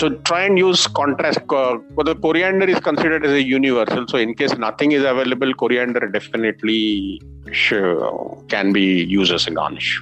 [0.01, 4.19] so try and use contrast uh, well, the coriander is considered as a universal so
[4.19, 7.21] in case nothing is available coriander definitely
[7.53, 10.01] sure, can be used as a garnish.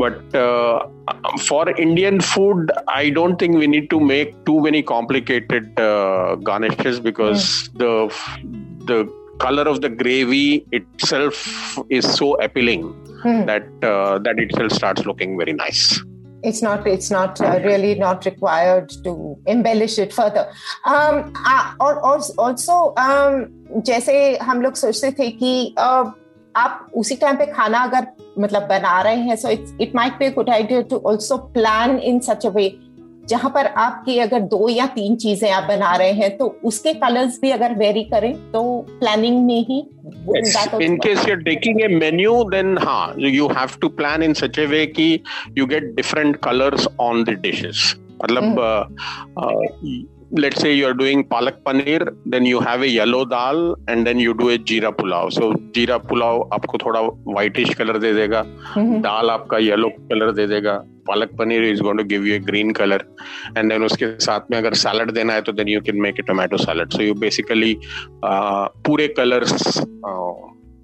[0.00, 0.86] But uh,
[1.46, 7.00] for indian food i don't think we need to make too many complicated uh, garnishes
[7.00, 7.92] because the
[8.91, 8.99] the
[9.39, 12.93] color of the gravy itself is so appealing
[13.49, 15.83] that uh, that itself starts looking very nice
[16.43, 20.45] it's not it's not uh, really not required to embellish it further
[20.85, 23.47] um uh, or, or also um
[23.85, 26.05] जैसे हम लोग सोचते थे कि uh,
[26.57, 28.07] आप उसी time पे खाना अगर
[28.39, 32.19] मतलब बना रहे हैं so it's it might be good idea to also plan in
[32.27, 32.67] such a way
[33.28, 37.38] जहाँ पर आपकी अगर दो या तीन चीज़ें आप बना रहे हैं तो उसके कलर्स
[37.42, 39.78] भी अगर वेरी करें तो प्लानिंग में ही
[40.84, 44.86] in case you're taking a menu then हाँ you have to plan in such a way
[44.88, 45.12] की
[45.58, 47.94] you get different colours on the dishes
[48.24, 50.06] मतलब हम्म।
[50.38, 54.32] Let's say you're doing palak paneer, then you have a yellow dal and then you
[54.34, 55.30] do a jeera pulao.
[55.32, 57.00] So jeera pulao आपको थोड़ा
[57.34, 58.46] whitish color दे देगा,
[58.78, 59.02] Mhm.
[59.02, 62.80] दाल आपका yellow color दे देगा, palak paneer is going to give you a green
[62.80, 63.00] color,
[63.58, 66.30] and then उसके साथ में अगर salad देना है तो then you can make a
[66.30, 66.90] tomato salad.
[66.90, 67.72] So you basically
[68.24, 69.78] uh, पूरे colors.
[70.08, 70.32] Uh,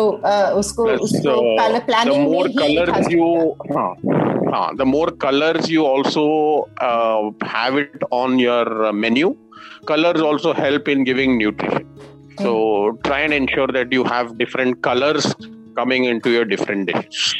[0.00, 3.52] uh, उसको उसको uh, कलर the प्लानिंग में more ही be done.
[3.76, 3.94] हाँ,
[4.52, 9.34] हाँ, the more colors you also uh, have it on your uh, menu
[9.86, 11.86] colors also help in giving nutrition
[12.40, 15.34] so try and ensure that you have different colors
[15.76, 17.34] coming into your different dishes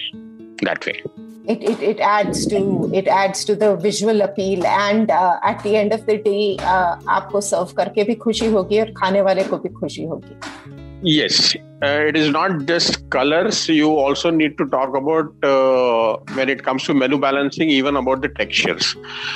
[0.62, 1.03] that way
[1.44, 5.76] it, it it adds to it adds to the visual appeal and uh, at the
[5.76, 9.57] end of the day uh, आपको serve करके भी खुशी होगी और खाने वाले को
[9.59, 14.95] भी खुशी होगी yes uh, it is not just colors you also need to talk
[15.01, 18.88] about uh, when it comes to menu balancing even about the textures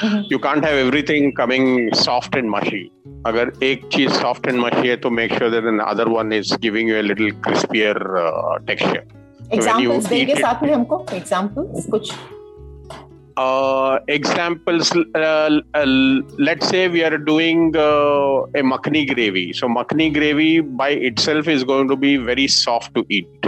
[0.07, 0.23] Mhm.
[0.32, 1.67] you can't have everything coming
[2.05, 2.84] soft and mushy
[3.27, 6.53] अगर एक चीज soft and mushy है तो make sure that the other one is
[6.67, 9.03] giving you a little crispier uh, texture
[9.53, 12.11] examples eat देंगे it- साथ में हमको examples कुछ
[13.37, 15.87] uh, examples uh, uh,
[16.39, 19.53] let's say we are doing uh, a makhani gravy.
[19.53, 23.47] So makhani gravy by itself is going to be very soft to eat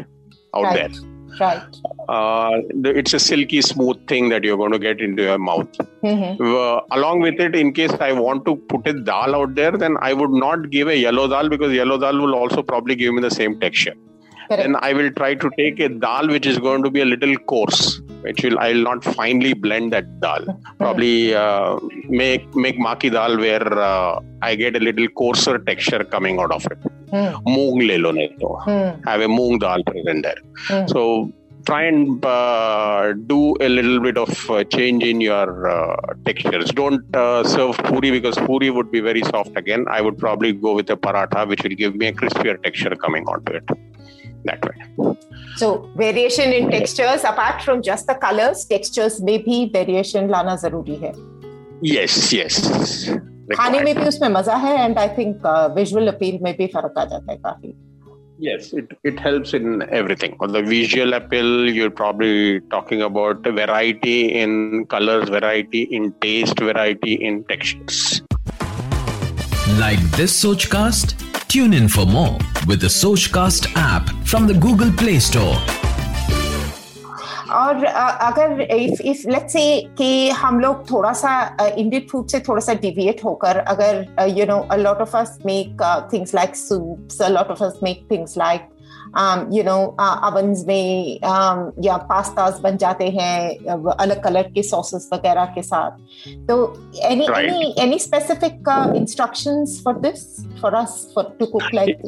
[0.55, 0.91] out right.
[0.91, 1.03] there.
[1.41, 1.76] Right.
[2.09, 5.68] Uh, it's a silky smooth thing that you're going to get into your mouth.
[6.03, 6.43] Mm-hmm.
[6.43, 9.97] Uh, along with it in case i want to put a dal out there then
[10.01, 13.20] i would not give a yellow dal because yellow dal will also probably give me
[13.20, 13.95] the same texture
[14.51, 17.36] then i will try to take a dal which is going to be a little
[17.53, 20.44] coarse which will I'll not finely blend that dal.
[20.78, 21.78] Probably uh,
[22.09, 26.66] make make maki dal where uh, I get a little coarser texture coming out of
[26.66, 26.78] it.
[27.46, 28.49] Moong le lo nahi to.
[29.09, 30.40] Have a moong dal present there.
[30.88, 31.32] So
[31.66, 36.70] try and uh, do a little bit of uh, change in your uh, textures.
[36.70, 39.84] Don't uh, serve puri because puri would be very soft again.
[39.90, 43.26] I would probably go with a paratha, which will give me a crispier texture coming
[43.26, 43.64] onto it.
[44.45, 45.16] That way.
[45.57, 50.97] So variation in textures, apart from just the colors, textures में भी variation लाना ज़रूरी
[51.03, 51.12] है.
[51.82, 52.61] Yes, yes.
[53.57, 57.05] खाने में भी उसमें मज़ा है and I think visual appeal में भी फ़र्क आ
[57.05, 57.74] जाता है काफ़ी
[58.41, 60.36] Yes, it, it helps in everything.
[60.39, 67.14] On the visual appeal, you're probably talking about variety in colors, variety in taste, variety
[67.14, 68.22] in textures.
[69.80, 71.27] Like this Sochcast?
[71.49, 72.36] Tune in for more
[72.66, 75.57] with the Sochcast app from the Google Play Store.
[77.59, 79.62] और अ, अगर if if let's say
[79.99, 80.09] कि
[80.40, 81.30] हम लोग थोड़ा सा
[81.78, 84.05] Indian food से थोड़ा सा डिविएट होकर अगर
[84.38, 85.82] you know a lot of us make
[86.12, 88.68] things like soups a lot of us make things like
[89.52, 95.08] you know ovens में um, या पास्ताज बन जाते हैं uh, अलग कलर के सॉसेस
[95.12, 96.56] वगैरह के साथ तो
[97.10, 100.24] any any any specific instructions for this
[100.62, 102.02] for us for to cook like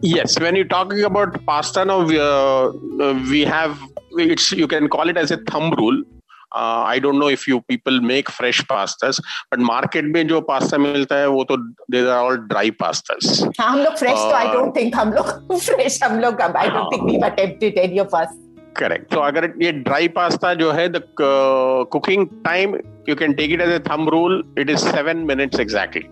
[0.00, 3.80] Yes, when you're talking about pasta now, we, uh, uh, we have
[4.12, 6.04] it's you can call it as a thumb rule.
[6.52, 9.20] Uh, I don't know if you people make fresh pastas,
[9.50, 11.56] but market में जो pasta मिलता है वो तो
[11.92, 13.26] they are all dry pastas.
[13.60, 16.68] हाँ हम लोग fresh तो आई Uh, डोंट थिंक हम लोग फ्रेश हम लोग I
[16.68, 18.36] don't think we attempted any of us
[18.78, 19.12] Correct.
[19.12, 22.74] So अगर ये dry pasta जो है the uh, cooking time
[23.06, 24.42] you can take it as a thumb rule.
[24.56, 26.04] It is seven minutes exactly.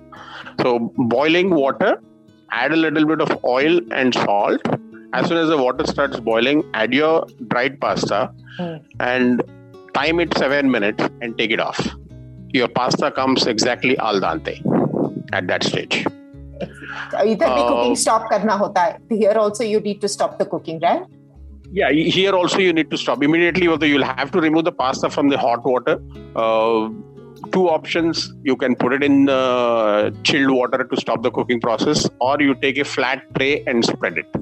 [0.60, 0.72] So
[1.14, 1.92] boiling water,
[2.50, 4.66] add a little bit of oil and salt.
[5.12, 8.20] As soon as the water starts boiling, add your dried pasta
[8.58, 8.74] Hmm.
[9.00, 9.42] and
[9.99, 11.79] time it seven minutes and take it off.
[12.59, 14.55] Your pasta comes exactly al dente
[15.39, 16.03] at that stage.
[16.63, 20.47] इधर भी Uh, cooking stop करना होता है here also you need to stop the
[20.51, 21.05] cooking right
[21.77, 23.67] Yeah, y- here also you need to stop immediately.
[23.73, 25.93] Although you'll have to remove the pasta from the hot water.
[26.43, 26.89] Uh,
[27.53, 32.03] two options: you can put it in uh, chilled water to stop the cooking process,
[32.29, 34.35] or you take a flat tray and spread it.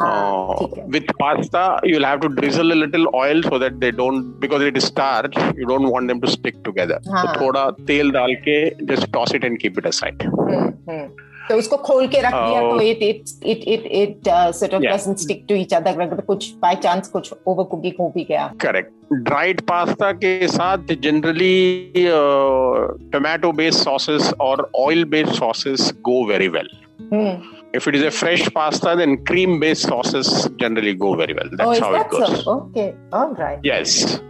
[0.00, 3.90] हाँ, Uh, है with pasta, you'll have to drizzle a little oil so that they
[4.00, 6.98] don't, because it is starch, you don't want them to stick together.
[7.14, 7.24] हाँ.
[7.26, 8.58] So थोड़ा तेल डाल के
[8.92, 10.22] just toss it and keep it aside.
[10.26, 11.08] हम्म, हम्म.
[11.48, 14.82] तो उसको खोल के रख दिया Uh, तो it it it it sort of.
[14.82, 18.50] Doesn't stick to each other अगर कुछ बाय चांस कुछ ओवर कुकिंग हो भी गया
[18.64, 18.90] Correct.
[19.28, 26.48] Dried pasta के साथ generally uh, tomato based sauces or oil based sauces go very
[26.56, 26.68] well.
[27.12, 31.48] Hmm If it is a fresh pasta, then cream based sauces generally go very well.
[31.52, 32.44] That's oh, how it goes.
[32.44, 32.60] So?
[32.70, 33.58] Okay, all right.
[33.62, 34.20] Yes.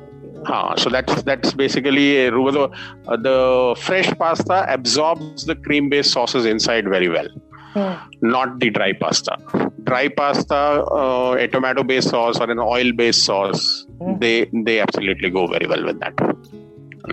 [0.45, 2.70] Huh, so that's that's basically a, the,
[3.09, 7.28] uh, the fresh pasta absorbs the cream based sauces inside very well.
[7.74, 7.95] Hmm.
[8.22, 9.36] Not the dry pasta.
[9.84, 14.18] Dry pasta, uh, a tomato based sauce or an oil based sauce, hmm.
[14.18, 16.14] they they absolutely go very well with that.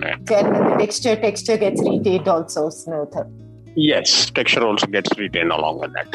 [0.00, 3.28] Yeah, Then the texture texture gets retained also, smoother
[3.76, 6.08] yes texture also gets retained along with that.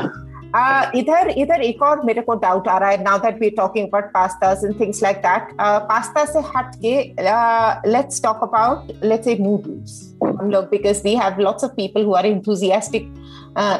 [0.54, 4.64] Uh, either either ek aur mere ko doubt aa now that we're talking about pastas
[4.64, 10.11] and things like that uh, pasta se uh, let's talk about let's say noodles.
[10.24, 13.14] हम लोग because we have lots of people who are enthusiastic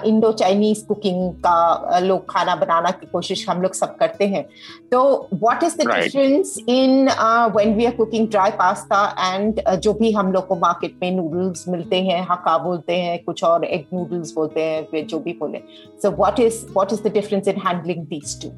[0.06, 4.44] Indo Chinese cooking का लोग खाना बनाना की कोशिश हम लोग सब करते हैं
[4.92, 5.02] तो
[5.34, 7.10] what is the difference in
[7.56, 11.68] when we are cooking dry pasta and जो भी हम लोग को मार्केट में नूडल्स
[11.70, 15.62] मिलते हैं हक्का बोलते हैं कुछ और एग नूडल्स बोलते हैं जो भी बोले
[16.04, 18.52] So what is what is the difference in handling these two?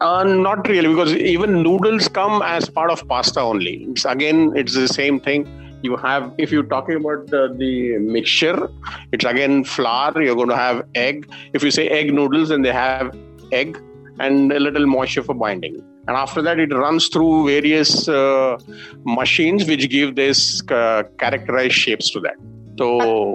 [0.00, 3.84] Uh, not really, because even noodles come as part of pasta only.
[3.84, 5.46] It's, again, it's the same thing.
[5.83, 8.69] You have, if you're talking about the, the mixture,
[9.13, 10.21] it's again flour.
[10.21, 11.29] You're going to have egg.
[11.53, 13.15] If you say egg noodles, then they have
[13.51, 13.81] egg
[14.19, 15.81] and a little moisture for binding.
[16.07, 18.57] And after that, it runs through various uh,
[19.05, 22.35] machines which give this uh, characterized shapes to that.
[22.79, 22.87] So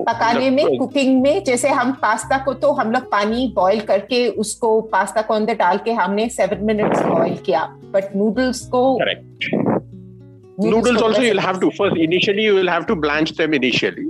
[0.08, 4.80] पकाने में cooking में जैसे हम pasta को तो हम लोग पानी बॉईल करके उसको
[4.92, 7.64] पास्ता को अंदर डाल के हमने सेवन मिनट्स बॉईल किया
[7.94, 9.67] बट नूडल्स को correct.
[10.59, 14.07] noodles also you'll have to first initially you will have to blanch them initially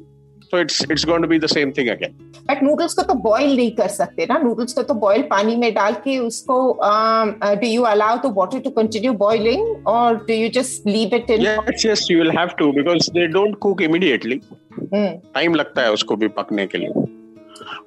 [0.52, 2.14] so it's it's going to be the same thing again
[2.50, 5.74] but noodles को तो boil नहीं कर सकते ना noodles को तो boil पानी में
[5.74, 10.88] डाल के उसको do you allow the water to continue boiling और do you just
[10.88, 14.40] leave it in yes yes you will have to because they don't cook immediately
[15.38, 17.06] time लगता है उसको भी पकने के लिए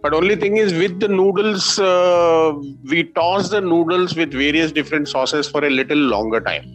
[0.05, 2.53] but only thing is with the noodles uh,
[2.93, 6.71] we toss the noodles with various different sauces for a little longer time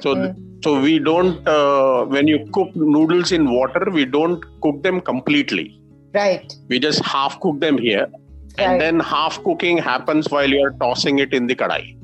[0.00, 0.44] so mm.
[0.64, 5.80] So we don't uh, when you cook noodles in water, we don't cook them completely.
[6.14, 6.52] Right.
[6.68, 8.64] We just half cook them here, Right.
[8.66, 11.94] and then half cooking happens while you are tossing it in the kadai.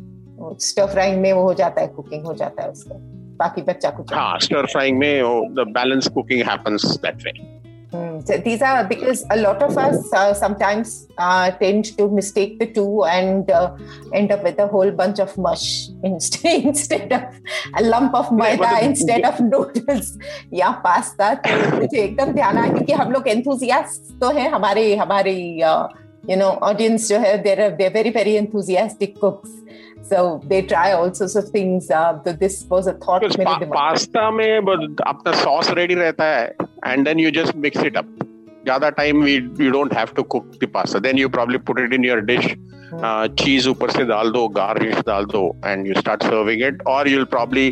[0.61, 2.95] Stir frying में वो हो जाता है cooking हो जाता है उसका
[3.43, 7.17] बाकी बच्चा कुछ हाँ, stir frying में oh, the balance cooking happens that
[7.94, 7.94] way.
[7.94, 8.20] Hmm.
[8.22, 12.68] So these are because a lot of us uh, sometimes uh, tend to mistake the
[12.68, 13.76] two and uh,
[14.14, 17.24] end up with a whole bunch of mush instead instead of
[17.76, 20.18] a lump of नहीं, maida मतलब- instead of noodles
[20.54, 25.62] या pasta तो मुझे एकदम ध्यान आया क्योंकि हम लोग enthusiasts तो हैं हमारे हमारे
[26.30, 29.50] you know audience जो है they're they're very very enthusiastic cooks
[30.12, 30.20] so
[30.52, 33.60] they try all sorts of things uh, so this was a thought Because मेरे pa-
[33.60, 36.46] दिमाग पास्ता में ब- अपना सॉस रेडी रहता है
[36.88, 38.16] and then you just mix it up
[38.66, 42.06] ज्यादा time you don't have to cook the pasta then you probably put it in
[42.06, 42.54] your dish
[43.44, 47.30] cheese ऊपर से डाल दो गार्निश डाल दो and you start serving it और you'll
[47.36, 47.66] probably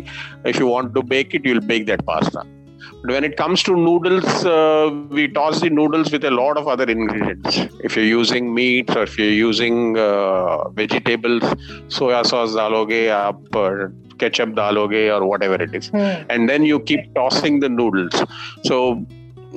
[0.52, 2.61] if you want to bake it you'll bake that pasta but
[3.05, 6.85] when it comes to noodles, uh, we toss the noodles with a lot of other
[6.85, 7.57] ingredients.
[7.83, 11.43] If you're using meat or if you're using uh, vegetables,
[11.97, 13.89] soya sauce daloge, aap uh,
[14.19, 15.89] ketchup daloge or whatever it is.
[15.91, 16.25] Mm.
[16.29, 18.23] And then you keep tossing the noodles.
[18.63, 19.05] So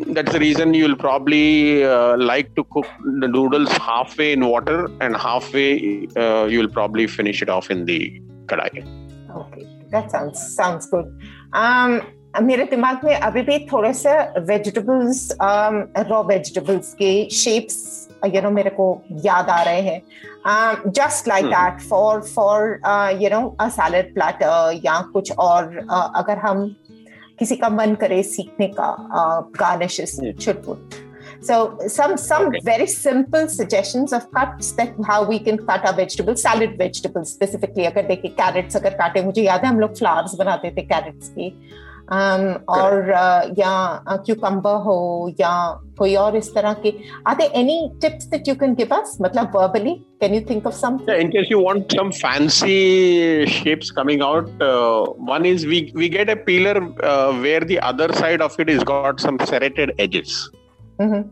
[0.09, 2.86] that's the reason you'll probably uh, like to cook
[3.20, 8.20] the noodles halfway in water and halfway uh, you'll probably finish it off in the
[8.47, 8.84] kadai.
[9.30, 11.07] Okay, that sounds sounds good.
[11.53, 12.03] Um,
[12.43, 14.12] मेरे दिमाग में अभी भी थोड़े से
[14.49, 15.28] vegetables
[16.11, 17.76] raw vegetables के shapes
[18.34, 18.87] you know मेरे को
[19.24, 20.03] याद आ रहे हैं
[20.97, 21.53] just like Hmm.
[21.55, 22.80] That for for
[23.22, 26.68] you know a salad platter या कुछ और uh, अगर हम
[27.39, 28.95] किसी का मन करे सीखने का
[29.61, 30.39] गार्निशेस Hmm.
[30.47, 30.78] should
[31.47, 31.57] so
[31.95, 32.61] some some Okay.
[32.66, 37.87] very simple suggestions of cuts that how we can cut our vegetables salad vegetables specifically
[37.87, 41.51] अगर देखिए carrots अगर काटे मुझे याद है हम लोग flowers बनाते थे carrots की
[42.16, 42.41] um,
[42.78, 43.74] और uh, या
[44.26, 44.95] क्यूकम्बर हो
[45.39, 45.51] या
[45.97, 46.91] कोई और इस तरह के
[47.28, 49.93] are there any tips that you can give us मतलब verbally
[50.24, 54.49] can you think of something Yeah, in case you want some fancy shapes coming out,
[54.62, 55.05] uh,
[55.36, 58.84] one is we, we get a peeler uh, where the other side of it is
[58.84, 60.49] got some serrated edges.
[60.99, 61.24] Mhm.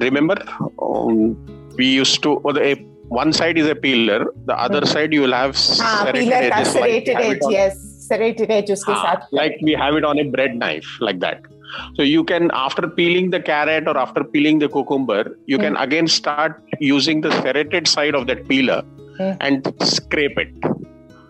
[0.00, 0.36] Remember,
[0.82, 1.34] um,
[1.78, 2.74] we used to, or the, a,
[3.08, 4.92] one side is a peeler, the other Hmm.
[4.92, 6.74] side you will have हाँ serrated peeler का edges.
[6.74, 7.76] like we serrated have it edge on- yes
[8.11, 11.49] Serrated edge उसके हाँ, साथ like we have it on a bread knife like that
[11.97, 15.21] so you can after peeling the carrot or after peeling the cucumber
[15.55, 16.57] you can again start
[16.91, 18.81] using the serrated side of that peeler
[19.19, 19.31] Hmm.
[19.45, 20.65] and scrape it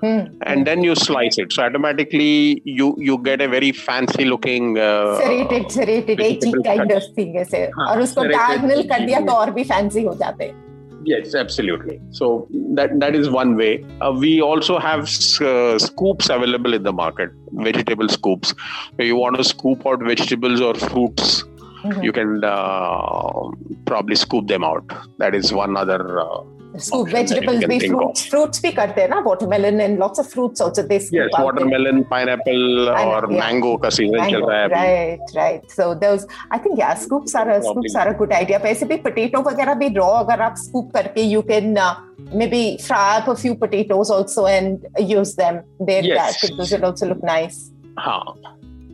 [0.03, 0.19] Hmm.
[0.51, 5.17] and then you slice it so automatically you you get a very fancy looking uh,
[5.21, 6.93] serrated serrated edgy kind cut.
[6.97, 9.19] of thing ऐसे हाँ, और उसको diagonal कर दिया.
[9.27, 10.70] तो और भी fancy हो जाते हैं
[11.05, 15.03] yes absolutely so that that is one way uh, we also have
[15.41, 18.53] uh, scoops available in the market vegetable scoops
[18.95, 21.43] where you want to scoop out vegetables or fruits
[21.83, 22.03] Mhm.
[22.03, 23.49] you can uh,
[23.85, 24.85] probably scoop them out.
[25.17, 26.19] That is one other.
[26.74, 27.89] Uh, that you vegetables of.
[27.91, 31.34] fruits fruits भी करते हैं ना watermelon and lots of fruits also they scoop yes,
[31.45, 33.39] watermelon, pineapple, Pineapple, or yeah.
[33.41, 37.49] mango का season Mango, चल रहा right right so those I think yeah scoops are
[37.49, 40.91] a scoops are a good idea वैसे भी potato वगैरह भी raw अगर आप scoop
[40.95, 41.93] करके you can uh,
[42.41, 46.41] maybe fry up a few potatoes also and use them there Yes.
[46.41, 47.61] Think those will also look nice
[47.99, 48.36] हाँ,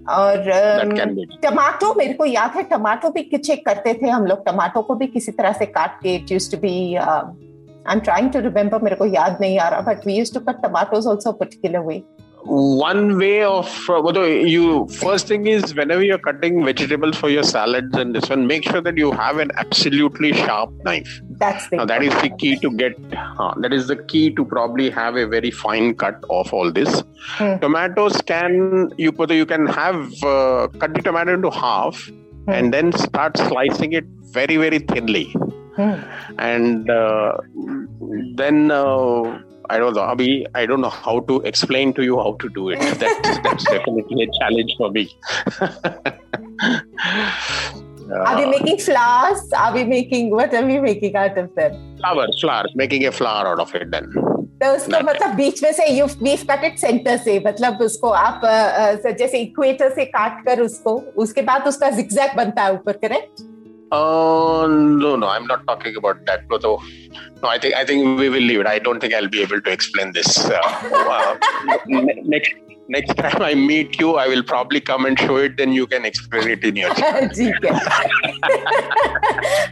[0.10, 1.18] और that um.
[1.44, 5.08] Tomato मेरे को याद है टमाटो भी कुछ करते थे हम लोग टमाटो को भी
[5.08, 6.78] किसी तरह से काट के it used to be
[7.87, 10.41] I am trying to remember मेरे को याद नहीं आ रहा but we used to
[10.51, 12.03] cut tomatoes also particular way
[12.45, 17.45] One way of uh, although you first thing is whenever you're cutting vegetables for your
[17.51, 21.13] salads and this one, make sure that you have an absolutely sharp knife.
[21.43, 22.99] That's the Now that is the key to get.
[23.27, 26.99] Uh, that is the key to probably have a very fine cut of all this.
[27.37, 27.55] Hmm.
[27.67, 28.59] Tomatoes can
[29.05, 30.03] you put you can have
[30.33, 32.03] uh, cut the tomato into half
[32.45, 32.51] Hmm.
[32.51, 34.07] and then start slicing it
[34.37, 35.27] very very thinly
[36.39, 37.33] and uh,
[38.37, 38.71] then.
[38.71, 39.39] Uh,
[39.71, 40.45] I don't know, Abhi.
[40.55, 42.81] I don't know how to explain to you how to do it.
[43.03, 45.09] That, that's definitely a challenge for me.
[48.13, 49.41] Are we Uh, making flowers?
[49.57, 51.73] Are we making what are we making out of them?
[52.01, 53.91] flowers, flowers, making a flower out of it.
[53.91, 54.11] Then
[54.63, 58.45] तो उसको मतलब बीच में से you we've cut it centre से मतलब उसको आप
[58.45, 62.97] अ, अ, जैसे इक्वेटर से काट कर उसको उसके बाद उसका जिगजैग बनता है ऊपर
[63.07, 63.43] correct
[63.92, 66.50] uh, no, no, I'm not talking about that.
[66.50, 66.82] No, so,
[67.42, 68.68] no, I think I think we will leave it.
[68.68, 70.38] I don't think I'll be able to explain this.
[70.46, 71.38] Uh, uh,
[72.24, 72.54] next
[72.89, 75.57] next time I meet you, I will probably come and show it.
[75.57, 76.91] Then you can explain it in your.
[77.37, 78.81] ठीक है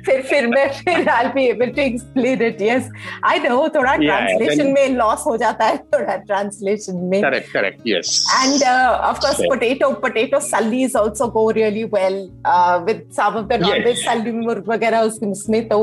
[0.07, 2.61] फिर फिर मैं फिर I'll be able to explain it.
[2.67, 2.89] Yes,
[3.33, 3.59] I know.
[3.77, 7.21] थोड़ा Yeah, translation then- में loss हो जाता है थोड़ा translation में.
[7.27, 7.81] correct, correct.
[7.93, 8.13] Yes.
[8.41, 9.51] And uh, of course, Sure.
[9.55, 13.67] potato potato sallis also go really well uh, with some of the Yes.
[13.69, 15.81] non-veg salli मुर्ग वगैरह उसमें उसमें तो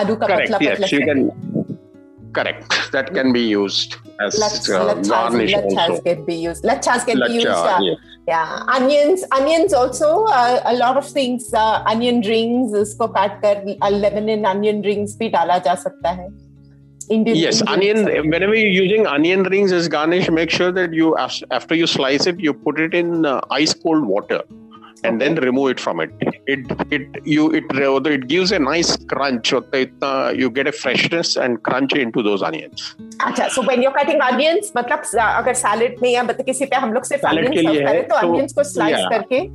[0.00, 0.52] आलू का correct.
[0.52, 1.08] पतला Yes, पतला you set.
[1.12, 1.57] can.
[2.32, 2.90] Correct.
[2.92, 6.00] That can be used as Let's, uh, let's garnish let's also.
[6.02, 6.64] get be used.
[6.64, 7.46] Let's get be used.
[7.46, 7.96] Lacha, uh, yes.
[8.26, 11.52] Yeah, onions, onions also uh, a lot of things.
[11.54, 16.10] Uh, onion rings इसको काट कर uh, lemon and onion rings भी डाला जा सकता
[16.10, 16.28] है.
[17.10, 17.96] Indian, Yes, Indian onion.
[18.06, 18.30] style.
[18.34, 22.26] Whenever you're using onion rings as garnish, make sure that you as- after you slice
[22.26, 24.40] it, you put it in uh, ice cold water,
[25.04, 26.12] and then remove it from it.
[26.46, 27.72] It it you it
[28.12, 29.52] it gives a nice crunch.
[29.54, 32.84] होता है इतना you get a freshness and crunch into those onions.
[33.24, 36.76] अच्छा, so when you're cutting onions, मतलब uh, अगर salad में या मतलब किसी पे
[36.76, 38.98] हम लोग सिर्फ Salad onions के serve लिए करें है, तो तो- onions को slice
[38.98, 39.10] yeah.
[39.10, 39.48] करके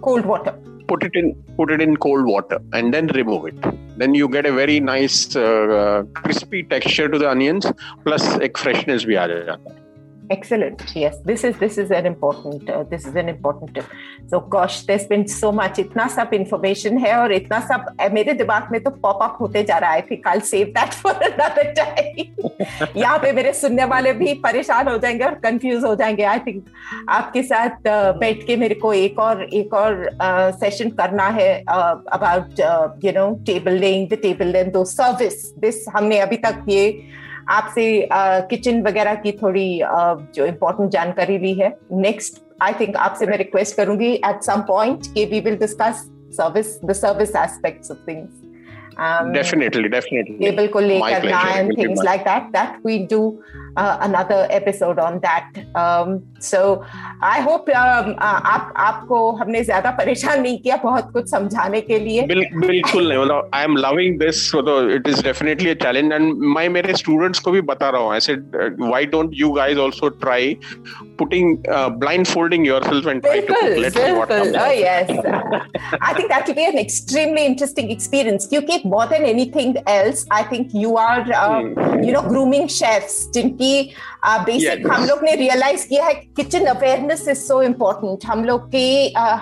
[0.00, 0.54] cold water.
[0.92, 1.28] Put it in
[1.58, 3.60] put it in cold water and then remove it.
[4.00, 7.72] Then you get a very nice uh, uh, crispy texture to the onions
[8.06, 9.84] plus एक freshness भी आ जाता है.
[10.29, 10.95] Excellent.
[10.95, 13.85] Yes, this is this is an important uh, this is an important tip.
[14.27, 15.79] So gosh, there's been so much.
[15.79, 19.63] इतना सब information है और इतना सब uh, मेरे दिमाग में तो पॉप अप होते
[19.63, 20.05] जा रहा है.
[20.07, 22.97] Think I'll save that for another time.
[22.97, 26.25] यहाँ पे मेरे सुनने वाले भी परेशान हो जाएँगे और कंफ्यूज हो जाएँगे.
[26.25, 26.61] I think
[27.09, 30.09] आपके साथ uh, बैठ के मेरे को एक और एक और
[30.59, 32.59] सेशन करना है about
[33.05, 36.85] you know table laying the table and do service this हमने अभी तक ये
[37.49, 37.85] आपसे
[38.49, 43.37] किचन वगैरह की थोड़ी uh, जो इम्पोर्टेंट जानकारी ली है नेक्स्ट आई थिंक आपसे मैं
[43.37, 46.05] रिक्वेस्ट करूँगी एट सम पॉइंट कि we will discuss
[46.37, 48.45] service the service aspects of things
[49.33, 50.35] Definitely, definitely.
[50.39, 51.29] My लेकर pleasure.
[51.29, 53.19] ना It and things like that that we do
[53.76, 56.84] uh, another episode on that um, so
[57.20, 61.98] I hope um, uh, आप आपको हमने ज्यादा परेशान नहीं किया बहुत कुछ समझाने के
[61.98, 64.50] लिए बिल, बिल्कुल नहीं मतलब I am loving this
[64.96, 68.34] it is definitely a challenge and मैं मेरे स्टूडेंट्स को भी बता रहा हूँ ऐसे
[68.34, 70.56] why don't you guys also try
[71.18, 71.56] putting
[72.26, 75.10] blindfolding yourself and try to बिल्कुल लेट्स सी व्हाट बिल्कुल oh yes
[76.00, 80.42] I think that will be an extremely interesting experience क्योंकि more than anything else I
[80.52, 81.60] think you are uh,
[82.06, 83.16] you know grooming chefs
[83.59, 83.91] क्योंकि
[84.45, 88.85] basic हम लोग ने realise किया है kitchen awareness is so important हम लोग के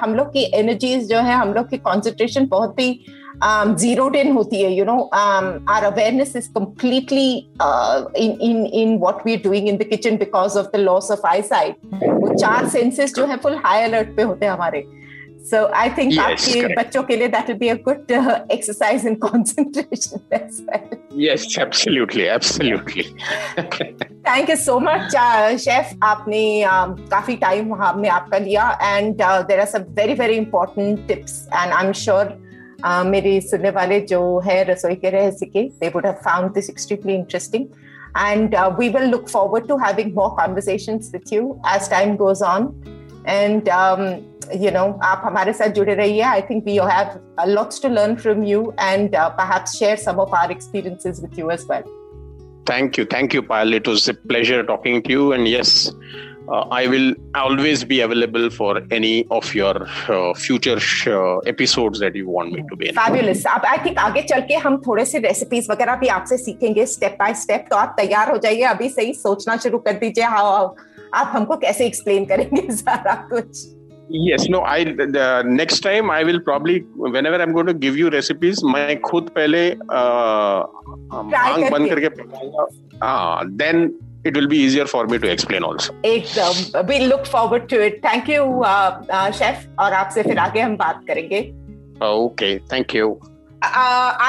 [0.01, 2.99] हम लोग की एनर्जीज जो है हम लोग की कॉन्सेंट्रेशन बहुत ही
[3.43, 7.29] um, ज़ीरो टेन होती है you know our awareness is completely
[8.81, 12.67] in what we doing in the kitchen because of the loss of eyesight वो चार
[12.69, 14.85] सेंसेस जो है फुल हाई अलर्ट पे होते हैं हमारे।
[15.50, 16.78] सो आई थिंक Yes, आपके correct.
[16.78, 18.12] बच्चों के लिए that will be a good
[18.52, 23.02] exercise in concentration as well yes absolutely absolutely
[24.28, 25.16] thank you so much
[25.60, 31.06] chef आपने um, काफी टाइम हमने आपका लिया and there are some very very important
[31.08, 32.38] tips and I am sure
[33.06, 37.14] मेरे सुनने वाले जो है रसोई के रहस्य के they would have found this extremely
[37.14, 37.66] interesting
[38.14, 42.42] and uh, we will look forward to having more conversations with you as time goes
[42.42, 42.66] on
[43.26, 44.22] and um,
[44.55, 48.43] you know आप हमारे साथ जुड़े रहिए। I think we have lots to learn from
[48.43, 51.81] you and perhaps share some of our experiences with you as well
[52.69, 55.95] thank you thank you Payal it was a pleasure talking to you and yes
[56.73, 59.85] I will always be available for any of your
[60.37, 60.77] future
[61.47, 64.81] episodes that you want me to be fabulous अब I think आगे चल के हम
[64.87, 68.61] थोड़े से recipes वगैरह भी आपसे सीखेंगे स्टेप बाय स्टेप तो आप तैयार हो जाइए।
[68.61, 70.75] अभी से ही सोचना शुरू कर दीजिए। हाउ
[71.13, 73.76] आप हमको कैसे एक्सप्लेन करेंगे सारा कुछ?
[74.09, 78.09] Yes, no, I the next time I will probably whenever I'm going to give you
[78.09, 80.63] recipes, मैं खुद पहले uh,
[81.13, 82.67] आँख बंद करके। पकाऊँगा
[83.03, 83.91] हाँ then
[84.25, 85.93] it will be easier for me to explain also.
[86.05, 88.45] एकदम we look forward to it thank you
[89.39, 91.41] chef और आपसे फिर आगे हम बात करेंगे
[92.05, 93.13] Okay, thank you.
[93.63, 93.69] आ,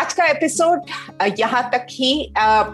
[0.00, 2.64] आज का एपिसोड यहाँ तक ही आ,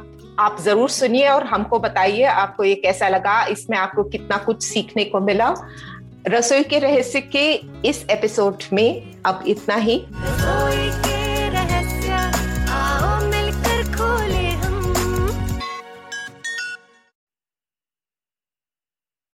[0.41, 5.05] आप ज़रूर सुनिए और हमको बताइए आपको ये कैसा लगा इसमें आपको कितना कुछ सीखने
[5.05, 5.55] को मिला
[6.29, 7.53] रसोई के रहस्य के
[7.89, 9.97] इस एपिसोड में अब इतना ही।